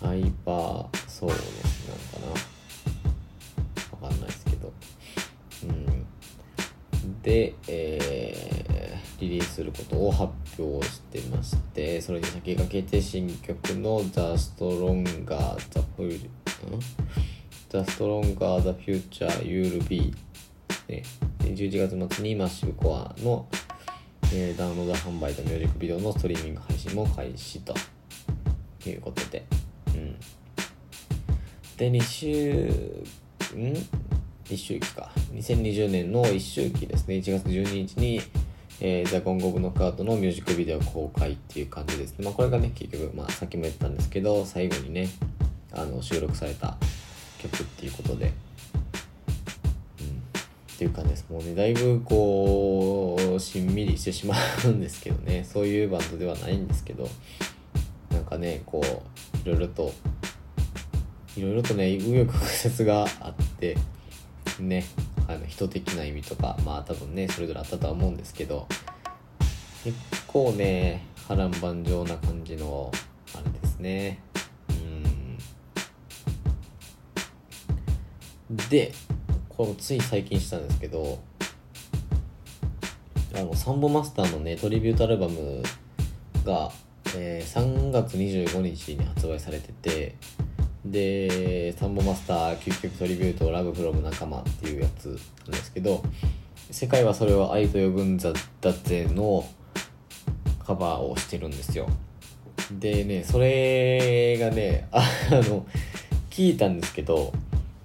[0.06, 2.40] ハイパーそうですなのか
[4.00, 4.06] な？
[4.06, 4.72] わかんないですけど。
[5.64, 6.06] うん。
[7.22, 8.27] で、えー、
[9.20, 15.80] リリースすることを発表してましてそれに先駆けて新曲の「The Stronger the,
[17.70, 20.14] the, Stronger the Future You'll Be」
[20.88, 21.02] ね、
[21.40, 23.46] 11月末にマッシブコアの、
[24.32, 27.74] えーダウンロード販売とミュージックビデオのストリーミング配信も開始と
[28.88, 29.44] いうことで、
[29.88, 30.16] うん。
[31.76, 33.04] で、2週、
[33.54, 33.76] ん？
[34.50, 35.10] 一周期か。
[35.34, 37.16] 2020年の一周期ですね。
[37.16, 38.22] 1月12日に、
[38.80, 42.24] えー、ザ・ゴンゴブノックアウトのミュージックビデオ公開っていう感じですね。
[42.24, 45.08] まあこれがね、結局、まあさっきも言ったんですけど、最後にね、
[45.72, 46.76] あの、収録された
[47.38, 48.30] 曲っていうことで、うん。
[48.30, 48.32] っ
[50.78, 51.26] ていう感じです。
[51.28, 55.44] もうねだいぶこうしんみりしてしまうんですけどね。
[55.44, 57.08] そういうバンドではないんですけど。
[58.10, 59.92] なんかねこういろいろと
[61.36, 63.76] いろいろとね紆余曲折があって
[64.60, 64.84] ね。
[65.28, 68.66] あの人的な意味とかまあ多分ねそれぞれあったとは思うんですけど
[69.84, 72.90] 結構ね波乱万丈な感じの
[73.34, 74.18] あれですね。
[78.50, 78.56] うん。
[78.70, 78.92] で
[79.50, 81.18] これつい最近したんですけど
[83.34, 85.62] あのサンボマスターのねトリビュートアルバム
[86.44, 86.72] が、
[87.16, 90.16] えー3月25日に発売されてて
[90.90, 96.02] でサンボマスター究極トリビュートラブフロム仲間っていうやつなんですけど
[96.70, 99.46] 世界はそれを愛と呼ぶんだだぜの
[100.64, 101.88] カバーをしてるんですよ。
[102.78, 105.66] でねそれがねあの
[106.30, 107.32] 聞いたんですけど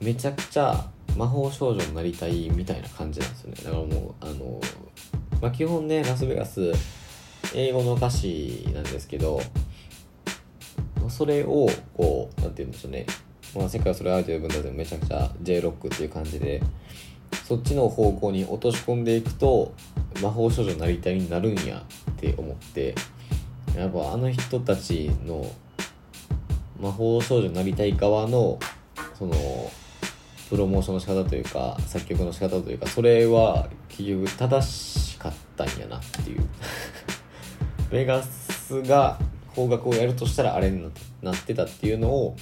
[0.01, 3.57] めちゃくちゃ魔法少女になりたいみたいな感じなんですよね。
[3.63, 4.59] だからもうあの
[5.41, 6.73] まあ基本ねラスベガス
[7.55, 9.39] 英語の歌詞なんですけど
[11.03, 13.05] まそれをこうなんて言うんでしょうね、
[13.55, 16.61] まあ、世界はそれを愛と呼ぶんだぜめちゃくちゃ J ロックっていう感じで
[17.45, 19.73] そっちの方向に落とし込んでいくと
[20.21, 22.95] 魔法少女になりたいになるんやって思って
[23.75, 25.45] やっぱあの人たちの
[26.79, 28.59] 魔法少女になりたい側の
[29.17, 29.33] その
[30.49, 36.47] プロモーションの仕方というか作曲の仕方というかそれは結局正しかったんやなっていう。
[37.89, 39.19] ベガスが
[39.55, 40.89] 邦楽をやるとしたらあれに
[41.21, 42.35] なってたっていうのを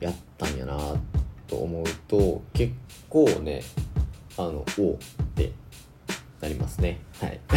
[0.00, 0.78] やったんやな
[1.46, 2.72] と思うと結
[3.08, 3.62] 構ね
[4.36, 4.96] あのおおっ
[5.34, 5.52] て
[6.40, 6.98] なりますね。
[7.20, 7.40] はい。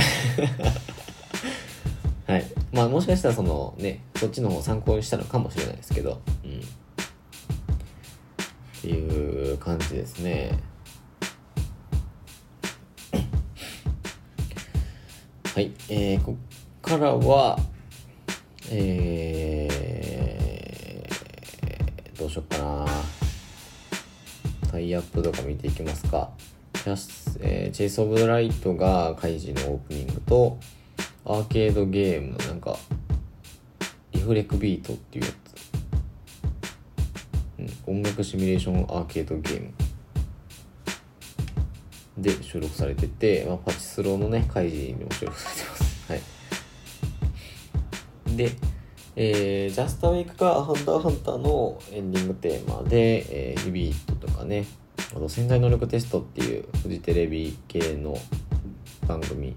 [2.27, 2.45] はい。
[2.71, 6.59] まあもしかしたらそのねそっちの方を参考にしたのかもしれないですけどうん。
[6.59, 6.63] っ
[8.81, 10.59] ていう感じですね。
[15.55, 15.71] はい。
[15.89, 16.35] えー、こっ
[16.81, 17.57] からは
[18.71, 22.85] えー、どうしよっかな。
[24.71, 26.31] タイアップとか見ていきますか。
[26.73, 30.57] キャス、えーチェイス・オブ・ライトがカイジのオープニングと
[31.25, 32.77] アーケードゲームのなんか
[34.11, 35.35] リフレクビートっていうやつ、
[37.87, 39.71] うん、音楽シミュレーションアーケードゲーム。
[42.17, 46.11] で収録されてて、まあ、パチスローのねカイジにも収録されてます。
[46.11, 46.21] はい。
[48.35, 48.51] で、
[49.15, 54.65] えー、ジャストウィークがハンターハンターのエンディングテーマで、えー、リビートとかね、
[55.15, 58.17] あと潜在能力テストっていうフジテレビ系の
[59.07, 59.53] 番組、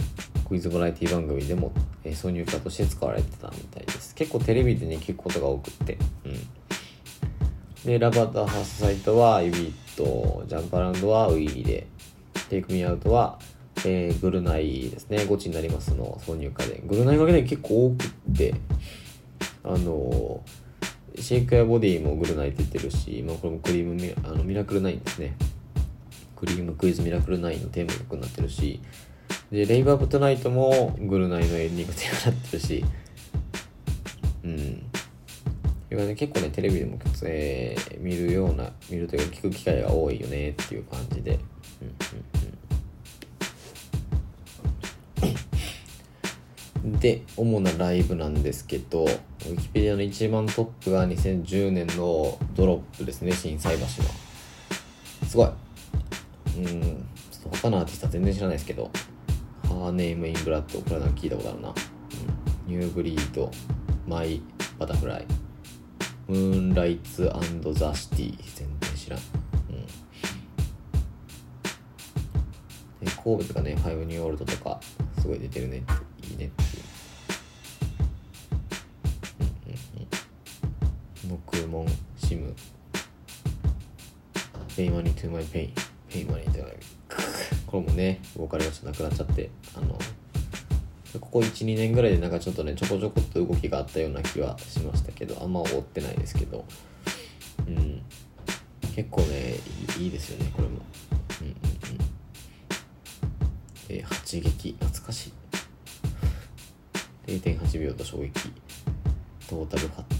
[0.49, 1.72] クイズバラエティ番組でも、
[2.05, 4.14] えー挿入歌として使われてたみたいです。
[4.14, 5.99] 結構テレビでね、聞くことが多くて。
[6.24, 6.39] うん。
[7.85, 11.87] で、ラバータハースサイトはユビート、ジャンプアラウンドはウィーで、
[12.49, 13.39] テイクミアウトは、
[13.87, 16.83] えーグルナイですね、ゴチになりますの挿入歌で。
[16.85, 18.55] グルナイがね、結構多くって、
[19.64, 20.43] あの
[21.20, 25.35] シェイクやボディもグルナイってるし、まあ、これもクリームミあのミラクル9ですね。
[26.37, 28.81] クリームクイズミラクル9のテーマ曲になってるし、
[29.51, 32.85] で、レイバーブトナイトもグルナイのエンディングテーマになってるし、
[34.45, 34.83] うん。
[35.91, 41.39] いね、結構ね、テレビでも、えー見るような、見るというか聞く機会が多いよねっていう感じで。
[41.83, 42.38] うんうん
[46.93, 53.89] で、主なライブなんですけど、ウィキペディアの一番トップが2010年のドロップですね、心斎橋の。
[55.28, 55.49] すごい。
[56.59, 58.91] うん、ちょっと他のアーティストは全然知らないですけど、
[59.64, 61.68] ハーネームインブラッド、これはなんか聞いたことあるな。
[61.68, 61.72] う
[62.70, 63.51] ん、ニューブリード、
[64.07, 64.41] マイ
[64.78, 65.26] バタフライ、
[66.26, 67.30] ムーンライツ
[67.72, 69.20] ザ・シティ、全然知らん。
[69.20, 69.26] うん。
[73.22, 74.80] 神戸とかね、ファイブニューオールドとか、
[75.20, 75.82] すごい出てるね、
[76.30, 76.64] いいねって
[81.29, 81.85] 僕も
[82.16, 82.55] シム。
[84.75, 86.73] Pay money To my Pain Pay money To my
[87.66, 89.51] これもねボーカルがちょっとなくなっちゃって。
[89.76, 89.99] あの
[91.20, 96.64] ここ12年ぐらいでなんかちょっとねちょこちょこっと動きがあったような気はしましたけどあんま追ってないですけど。
[97.66, 98.03] うん。
[98.95, 99.55] 結構ね
[99.99, 100.79] いいですよねこれも。
[101.41, 101.59] うんうんうん。
[103.89, 104.76] えー、撃。
[104.79, 105.33] 懐かしい。
[107.26, 108.33] 0.8秒と衝撃。
[109.49, 110.18] トータルフ8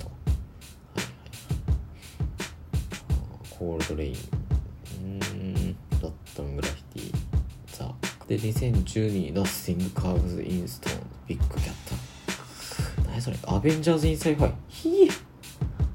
[3.59, 4.16] コールドレイン。
[5.00, 5.76] うん。
[6.00, 7.12] ドットングラフィティ
[7.66, 7.92] ザ
[8.28, 11.00] で2012ナッシングカーブズインストーン。
[11.26, 13.09] ビッグキャット。
[13.11, 13.36] 何それ？
[13.46, 14.52] アベンジャーズ・イン・サイファイ？
[14.68, 15.09] ひえ。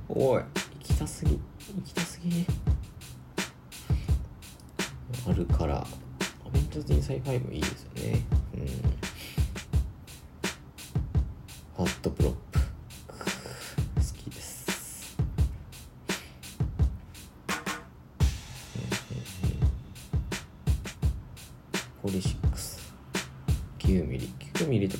[0.09, 0.41] おい。
[0.41, 0.45] 行
[0.84, 1.32] きたすぎ。
[1.32, 2.45] 行きたすぎ。
[5.26, 5.86] あるからア
[6.51, 8.12] ベンジャーズ・イン・サイファイもいいですよね。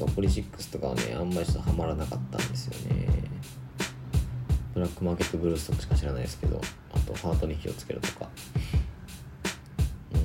[0.06, 3.08] かポリシックスとかはねあんまりちょっとハマらなかったんですよね。
[4.74, 6.60] ブラックマーケットブルースとかしか知らないですけど
[6.94, 8.30] あとハートに火をつけるとか。
[10.16, 10.18] う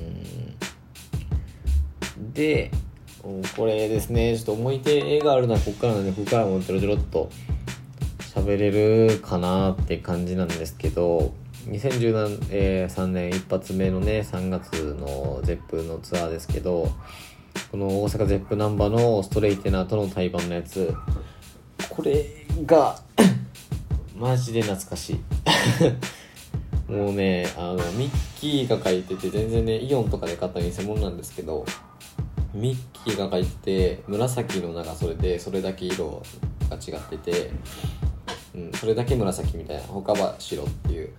[2.19, 2.33] ん。
[2.33, 2.71] で
[3.55, 7.29] これですねちょっと思い出絵があるのはここからなんでここからもちょろちょろっと
[8.33, 11.33] 喋れるかなって感じなんですけど
[11.67, 16.89] 2013年一発目のね3月の ZEP のツアーですけど
[17.71, 20.91] この大阪 ZEP ナンバーのストレイテナーとの対バンのやつ。
[21.87, 22.25] これ
[22.65, 22.99] が
[24.17, 25.19] マジで懐かしい。
[26.91, 31.63] もうねあのミッキーが書いてて全然ねイオンとかで買った偽物なんですけど
[32.55, 36.23] ミッキーが書いてて紫の長袖でそれだけ色
[36.67, 37.51] が違ってて、
[38.55, 39.83] うん、それだけ紫みたいな。
[39.83, 41.11] 他は白っていう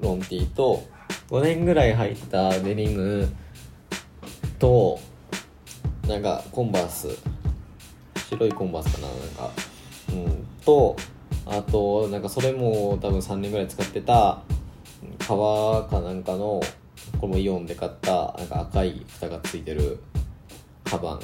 [0.00, 0.84] ロンティーと
[1.30, 3.28] 5年ぐらい入ったデニム
[4.60, 5.00] と
[6.08, 7.08] なんかコンバース。
[8.28, 9.50] 白いコンバースかななんか。
[10.10, 10.96] うんと
[11.46, 14.42] あとなんかそれも多分3年ぐらい使ってた
[15.18, 16.60] 革かなんかの
[17.18, 19.98] これもイオンで買ったなんか赤い蓋がついてる
[20.84, 21.18] カバ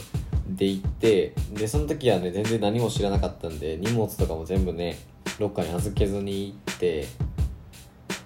[0.48, 4.98] ンで行ってでその時はね全然何も知らなかったんで荷物とかも全部ね
[5.38, 7.06] ロッカーに預けずに行って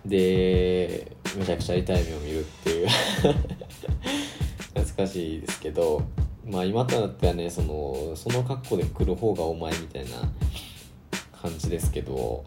[0.06, 2.88] でめちゃくちゃ痛い目を見るっていう。
[4.74, 6.02] 懐かしいですけど。
[6.46, 10.10] まあ今となってはねそのその格好で来る方がお前みたいな
[11.40, 12.44] 感じですけど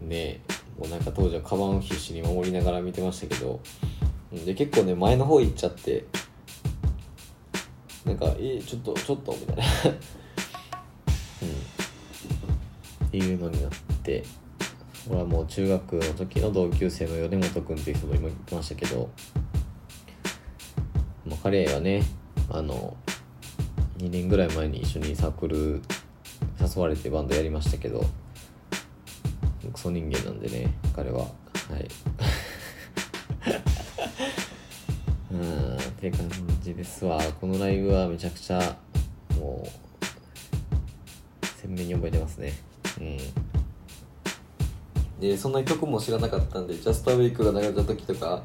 [0.00, 0.40] ね
[0.78, 3.60] もうなんか当時はカバンを必死に守りながら見てましたけど
[4.44, 6.04] で結構ね前の方行っちゃって
[8.04, 9.62] なんか「えちょっとちょっと」みたいな。
[11.42, 11.86] うん。
[13.06, 13.70] っていうのになっ
[14.02, 14.24] て
[15.08, 19.08] 俺はもう中学の時の同級生の米本君っていう人も今言ってましたけど、
[21.24, 22.02] まあ、彼はね
[22.50, 22.96] あの
[23.98, 25.80] 2年ぐらい前に一緒にサークル
[26.60, 28.04] 誘われてバンドやりましたけど
[29.72, 31.18] クソ人間なんでね彼は。
[31.18, 31.26] は
[31.78, 31.88] い。
[35.32, 36.28] うんって感
[36.62, 37.20] じですわ。
[37.40, 38.76] このライブはめちゃくちゃ
[39.38, 39.66] も
[41.42, 42.52] う鮮明に覚えてますね。
[43.00, 43.18] うん。
[45.20, 48.42] でそんな曲も知らなかったんで「ジャストアウェイクが流れた時とか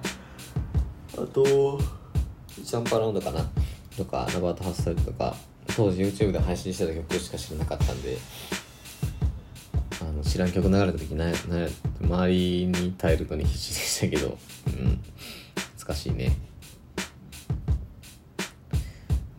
[1.14, 1.80] あと
[2.62, 3.50] 「ジャンプアラウンド」かな。
[4.04, 5.36] とか「ナバートハッサル」とか
[5.76, 8.18] 当時 YouTube で配信してた曲しか知らなかったんで
[10.02, 11.34] あの知らん曲流れた時なな
[12.02, 14.38] 周りに耐えるのに必死でしたけど
[14.68, 15.00] うん。
[15.82, 16.32] 懐かしいね。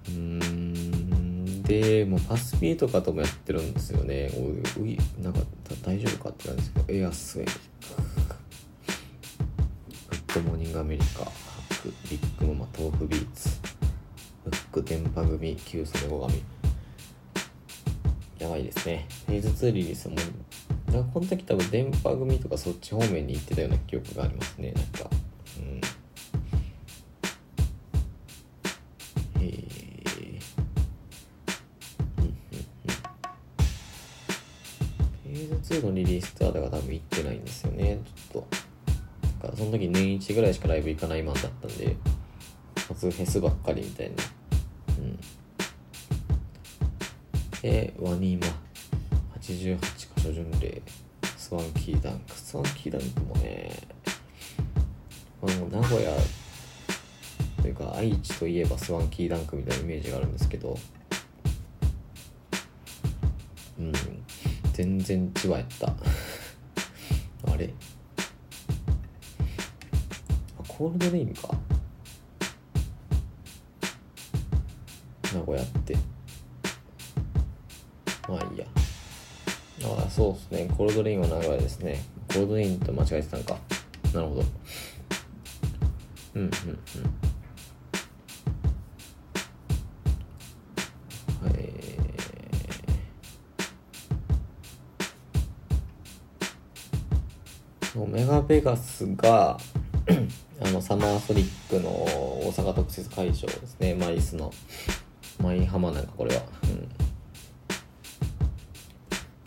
[0.08, 1.62] うん。
[1.62, 4.30] でもうパスピーとかともやってるんですよね。
[4.34, 5.40] おいおいなんか
[5.84, 6.98] 大丈夫かって感じですけど。
[6.98, 7.46] エアスウェイ。
[10.10, 11.30] グッドモーニングアメリカ。
[12.10, 13.71] ビッグママ豆腐ビーツ。
[14.44, 16.42] ムック電波組旧ソネゴ神。
[18.40, 19.06] やばいですね。
[19.26, 20.16] フェーズ2リリースも
[20.92, 25.08] なんかこの時多分電波組とかそっち方面に行ってたような記憶がありますねなんか。
[25.58, 25.80] うん。
[29.42, 29.52] へえ
[32.18, 32.34] うんうんうん
[35.22, 38.00] フェーズ2のリリースツアーでは多分行ってないんですよね。
[38.32, 38.46] ちょっと。
[39.44, 41.96] なんかその時年1ぐらいしかライブ行かないマンだったんで。
[42.94, 44.14] 初フェスばっかりみたいな。
[44.98, 45.18] うん。
[47.62, 48.52] でワニーマ
[49.38, 49.78] 88
[50.16, 50.82] 箇所巡礼。
[51.36, 52.34] スワンキーダンク。
[52.34, 53.72] スワンキーダンクもね
[55.40, 56.10] まあ名古屋
[57.62, 60.78] というか愛知といえばスワンキーダンクみたいなイメージがあるんですけど。
[63.78, 63.92] うん。
[64.72, 65.86] 全然千葉やった。
[67.50, 67.72] あれ？
[70.58, 71.58] あコールドレインか。
[75.34, 75.96] 名古屋って。
[78.28, 78.66] まあいいや。
[79.84, 80.74] ああそうですね。
[80.76, 82.02] コールドレインは長いですね。
[82.28, 83.56] コールドレインと間違えてたんか。
[84.14, 84.44] なるほど。
[86.34, 87.32] うんうんうん。
[97.92, 99.58] そうメガベガスが
[100.64, 103.94] あのサマーソニックの大阪特設会場ですね。
[103.94, 104.50] マイスの。
[105.42, 106.42] マイハマなんかこれは、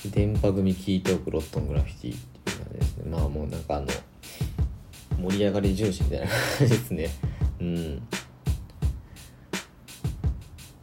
[0.03, 3.87] うん、電波組キートークロットングラフィティっていう感じですねまあもうなんかあの
[5.17, 7.09] 盛り上がり重視みたいな感じですね。
[7.59, 7.95] うん。
[7.95, 8.01] も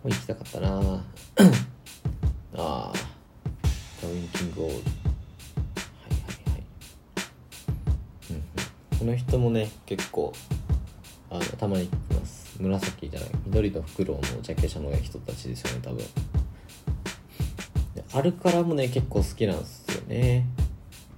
[0.05, 0.69] う行きたかったな。
[0.79, 1.03] あ
[2.55, 2.93] あ
[4.03, 4.89] ダウンキングオールはいは
[6.49, 6.63] いはい。
[8.31, 8.43] うんうん。
[8.99, 10.33] この人もね結構
[11.31, 11.89] あのたまに
[12.59, 15.99] 紫じゃない緑とフクロウのジャケ写の人たちですよね多分。
[17.95, 20.47] でアルカラもね結構好きなんですよね。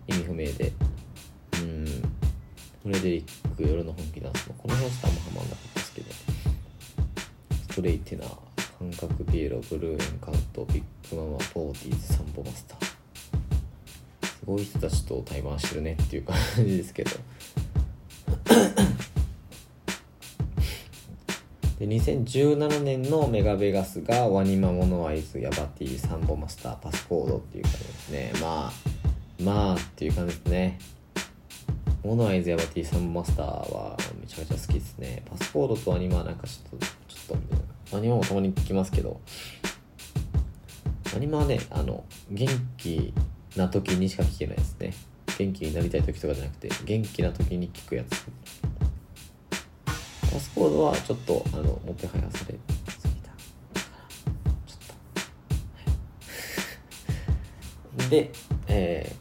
[0.07, 0.73] 意味不明で。
[1.63, 1.87] うん。
[2.83, 6.13] フレデリック夜の本気ダンスもこの辺はちょっとあんまハマんなかったですけど
[7.71, 8.29] ストレイテナー
[8.79, 12.85] 感覚ピエロブルーエンカウントビッグママポーティーズサンボマスター。
[12.85, 17.11] すごい人たちと対バンしてるねっていう感じですけど。
[21.87, 28.33] で2017年のメガベガスがワニマモノアイズヤバティサンボマスターパスコードっていう感じですね。
[28.41, 28.73] まあ
[29.43, 30.79] まあっていう感じですね。
[32.03, 35.23] モノアイズヤバティサンボマスターはめちゃめちゃ好きですね。
[35.29, 36.91] パスコードとワニマはなんかちょっとちょ
[37.25, 39.21] っとみたいなワニマもたまに聞きますけど。
[41.13, 43.13] ワニマはねあの元気
[43.57, 44.95] な時にしか聞けないですね。
[45.37, 48.27] 元気になりたい時とかじゃなくて元気な時に聞くやつ。
[50.35, 52.59] パスコードはちょっとあのもてはやされ
[52.99, 53.31] すぎた
[54.67, 54.77] ちょ
[58.03, 58.33] っと、で
[58.67, 59.15] え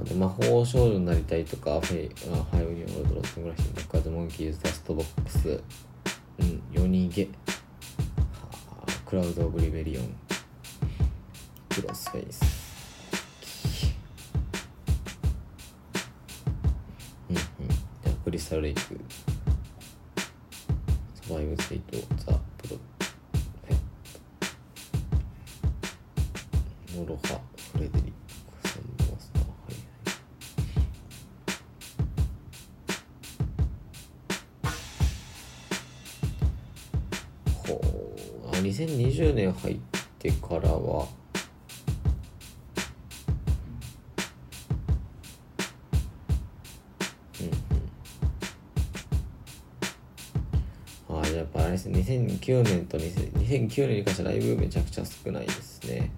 [0.00, 5.62] ー、あと魔法少女になりたいとかフェイあファイオリンオールドロットグラフィーバッカーズモンキーズダストボックス
[6.40, 7.28] うん夜逃げ。
[9.06, 10.12] クラウド・オブ・リベリオン。
[11.68, 12.42] クロスフェイス。
[18.24, 18.98] クリスタル・レイク。
[21.34, 27.40] サバイブステイトザ・プロフェモロハ
[27.72, 28.12] フレデリッ
[28.62, 29.72] クさんのマスターはい
[37.64, 37.80] はいほ
[38.52, 39.78] う2020年入っ
[40.20, 41.08] てからは
[52.04, 56.10] 2009年と2009年に関してはライブめちゃくちゃ少ないですね。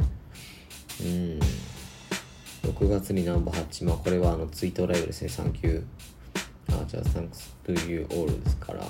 [1.00, 1.40] うん。
[2.68, 5.28] 6月にナンバー8まあこれはあのツイートライブですね。
[5.28, 8.84] サンキューあじゃあサンクス to you all ですから。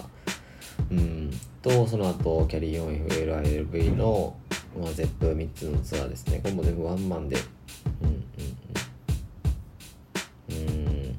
[0.90, 1.30] うん。
[1.60, 4.34] とその後キャリー 4FLILV の、
[4.80, 6.40] まあ、ZEP3 つのツアーですね。
[6.42, 7.36] これも全部ワンマンで。
[8.00, 8.16] うんうん
[10.56, 10.68] うん。
[10.68, 10.70] う
[11.10, 11.16] ん。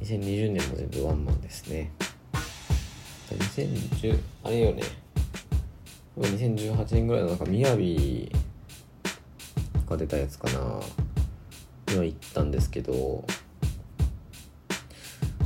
[0.00, 1.92] 2020年も全部ワンマンですね。
[3.34, 4.82] 2010あれよね。
[6.18, 8.30] 2018年ぐらいのなんかみやび
[9.88, 10.80] が出たやつかな。
[11.92, 13.24] には行ったんですけど。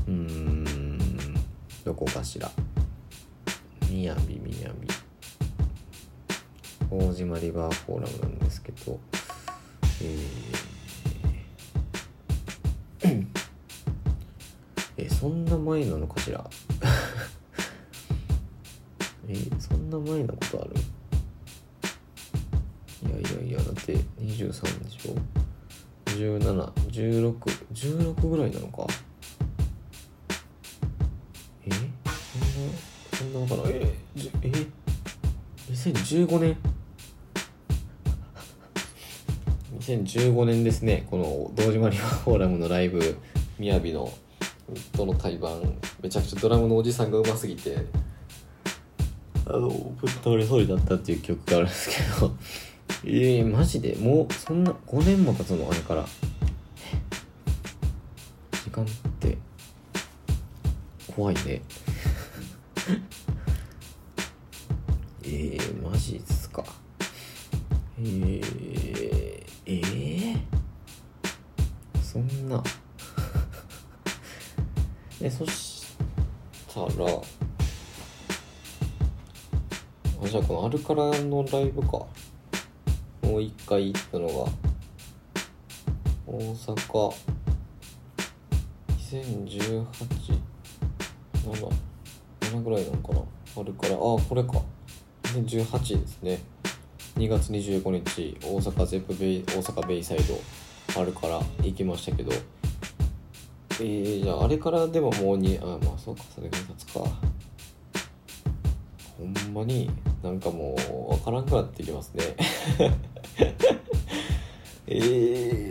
[0.07, 1.35] うーん
[1.85, 2.51] どこかしら。
[3.89, 4.89] みやびみやび
[6.91, 9.01] 大島リバーフォーラムなんですけど。
[10.03, 13.27] えー。
[14.99, 16.49] えそんな前なのかしら。
[19.99, 20.75] んな前なことある？
[23.03, 25.17] いやいやいやだって23でしょ
[26.07, 28.87] ？171616ぐらいなのか？
[31.67, 31.71] え？
[31.73, 31.77] そ
[32.39, 32.69] んな
[33.13, 34.53] そんなのかなえじゅえ
[35.73, 36.57] ？2015年
[39.81, 41.09] ？2015年ですね。
[41.11, 43.17] この堂島リバーフォーラムのライブ
[43.59, 44.13] みやびの
[44.93, 47.87] との対バンめちゃくちゃドラムのおじさんがうますぎて
[49.53, 52.35] あのぶっ倒れそうになったっていう曲があるんですけど。
[53.05, 53.95] ええー、マジで？
[53.97, 55.69] もうそんな5年も経つの？
[55.71, 56.07] あれから。
[58.65, 58.89] 時間っ
[59.19, 59.39] て
[61.15, 61.63] 怖いね。
[65.25, 66.65] えー、マジっすか。
[67.99, 70.39] えー、えー、
[72.03, 72.63] そんな。
[75.21, 75.85] えそし
[76.73, 76.87] たら
[80.23, 82.05] あじゃあこのアルカラのライブか。
[83.23, 84.33] もう一回行ったのが
[86.27, 87.15] 大阪。
[88.99, 89.87] 2018
[91.47, 91.69] 7
[92.41, 93.23] 7ぐらいなのかな。
[93.57, 94.61] あるからあこれか。
[95.23, 96.39] 2018ですね。
[97.17, 100.39] 2月25日大阪ゼップベイ大阪ベイサイド
[101.01, 102.33] あるから行きましたけど。
[103.81, 107.01] えー、じゃああれからでももうにあまあそうかそれが経つか。
[109.21, 109.91] ほんまに
[110.23, 110.75] なんかも
[111.11, 112.25] う分からんくなってきますね。
[114.87, 114.95] え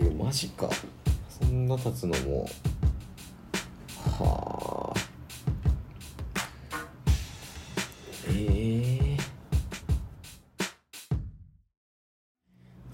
[0.04, 0.70] ー、マジか。
[1.28, 2.48] そんな経つのも。
[4.18, 5.00] はあ。
[8.28, 9.18] えー、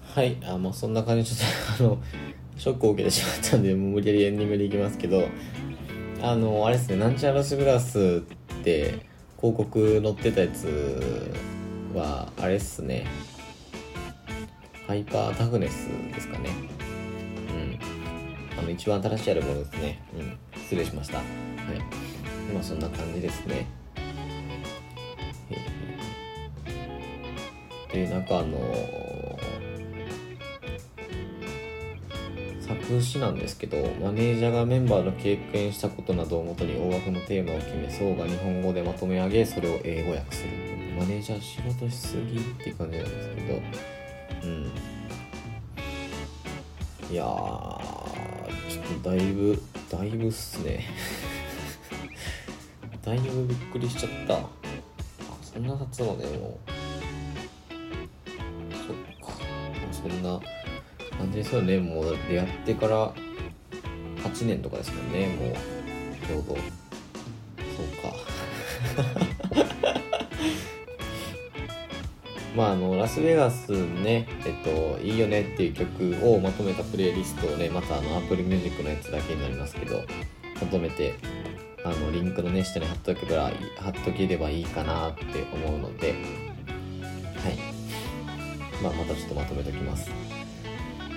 [0.01, 1.45] はいあもうそんな感じでちょ
[1.75, 2.03] っと あの
[2.57, 5.27] ショックを受けてしまったんでもう無理やりエンディングでいきますけど
[6.23, 8.23] あのあれですねなんちゃらスグラス
[8.59, 9.06] って
[9.39, 11.31] 広告載ってたやつ
[11.93, 13.05] はあれっすね。
[14.87, 16.49] ハイパータフネスですかね。
[17.49, 18.59] うん。
[18.59, 20.01] あの一番新しいアルバムですね。
[20.17, 20.37] うん。
[20.59, 21.17] 失礼しました。
[21.17, 21.25] はい。
[22.49, 23.67] 今そんな感じですね。
[27.93, 28.57] でなんかあの
[32.67, 40.49] 作詞なんですけどマネージャーがメンバーの経験したことなどをもとに大枠のテーマを決めそうが日本語でまとめ上げそれを英語訳する。
[40.97, 43.61] マネージャー仕事しすぎって感じなんですけど。
[44.43, 44.71] うん。
[47.09, 47.27] いやー
[48.67, 50.85] ちょっとだいぶだいぶっすね。
[53.05, 54.37] だいぶびっくりしちゃった。
[54.37, 54.49] あ
[55.41, 56.71] そんな経つのねもう。
[58.73, 58.95] そっ
[59.25, 59.37] か。
[59.91, 60.39] そんな
[61.17, 61.79] 感じですよね。
[61.79, 63.13] もう出会ってから
[64.23, 65.27] 8年とかですもんね。
[65.27, 65.55] もう
[66.25, 66.55] ちょうど。
[66.55, 68.17] そうか。
[72.55, 80.03] まああのラスベガスねえっといいよねっていう曲をまとめたプレイリストをねまたあのアプリミュージックのやつだけになりますけど
[80.59, 81.13] まとめて
[81.83, 86.15] あのリンクのね下に貼っとけば貼っとければいいかなって思うので
[87.35, 87.77] はい。
[88.81, 90.09] まあまたちょっとまとめときます。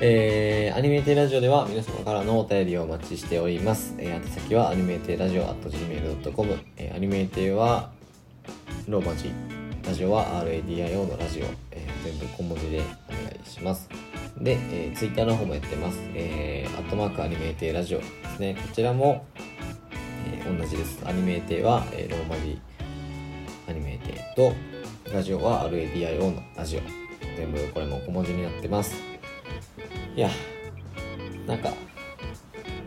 [0.02, 3.94] えー、アニメーテラジオでは皆様からのお便りをお待ちしております。
[3.98, 7.90] えー、宛先はアニメーテラジオ at gmail.com、えー、アニメーテは
[8.88, 9.30] ローマ字、
[9.86, 13.90] ラジオは RADIO のラジオ、えー、全部小文字でお願いします。
[14.38, 15.98] で、えー、ツイッターの方もやってます。
[16.14, 18.54] えー、アットマークアニメーテラジオですね。
[18.54, 19.26] こちらも、
[20.32, 21.02] えー、同じです。
[21.04, 22.58] アニメーテは、えー、ローマ字
[23.68, 24.54] アニメーテと、
[25.12, 26.80] ラジオは RADIO のラジオ。
[27.36, 29.09] 全部これも小文字になってます。
[30.20, 30.28] いや
[31.46, 31.72] なんか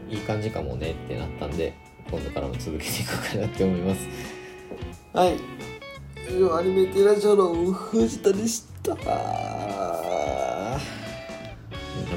[0.08, 1.74] いい感じかもねってなったんで
[2.12, 4.08] 今度からも続けていこうかなって思います。
[5.14, 5.40] はい。
[6.56, 8.94] アニメテラジオの藤田でした。
[8.94, 9.02] で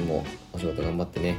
[0.05, 1.35] もお仕事頑張ってね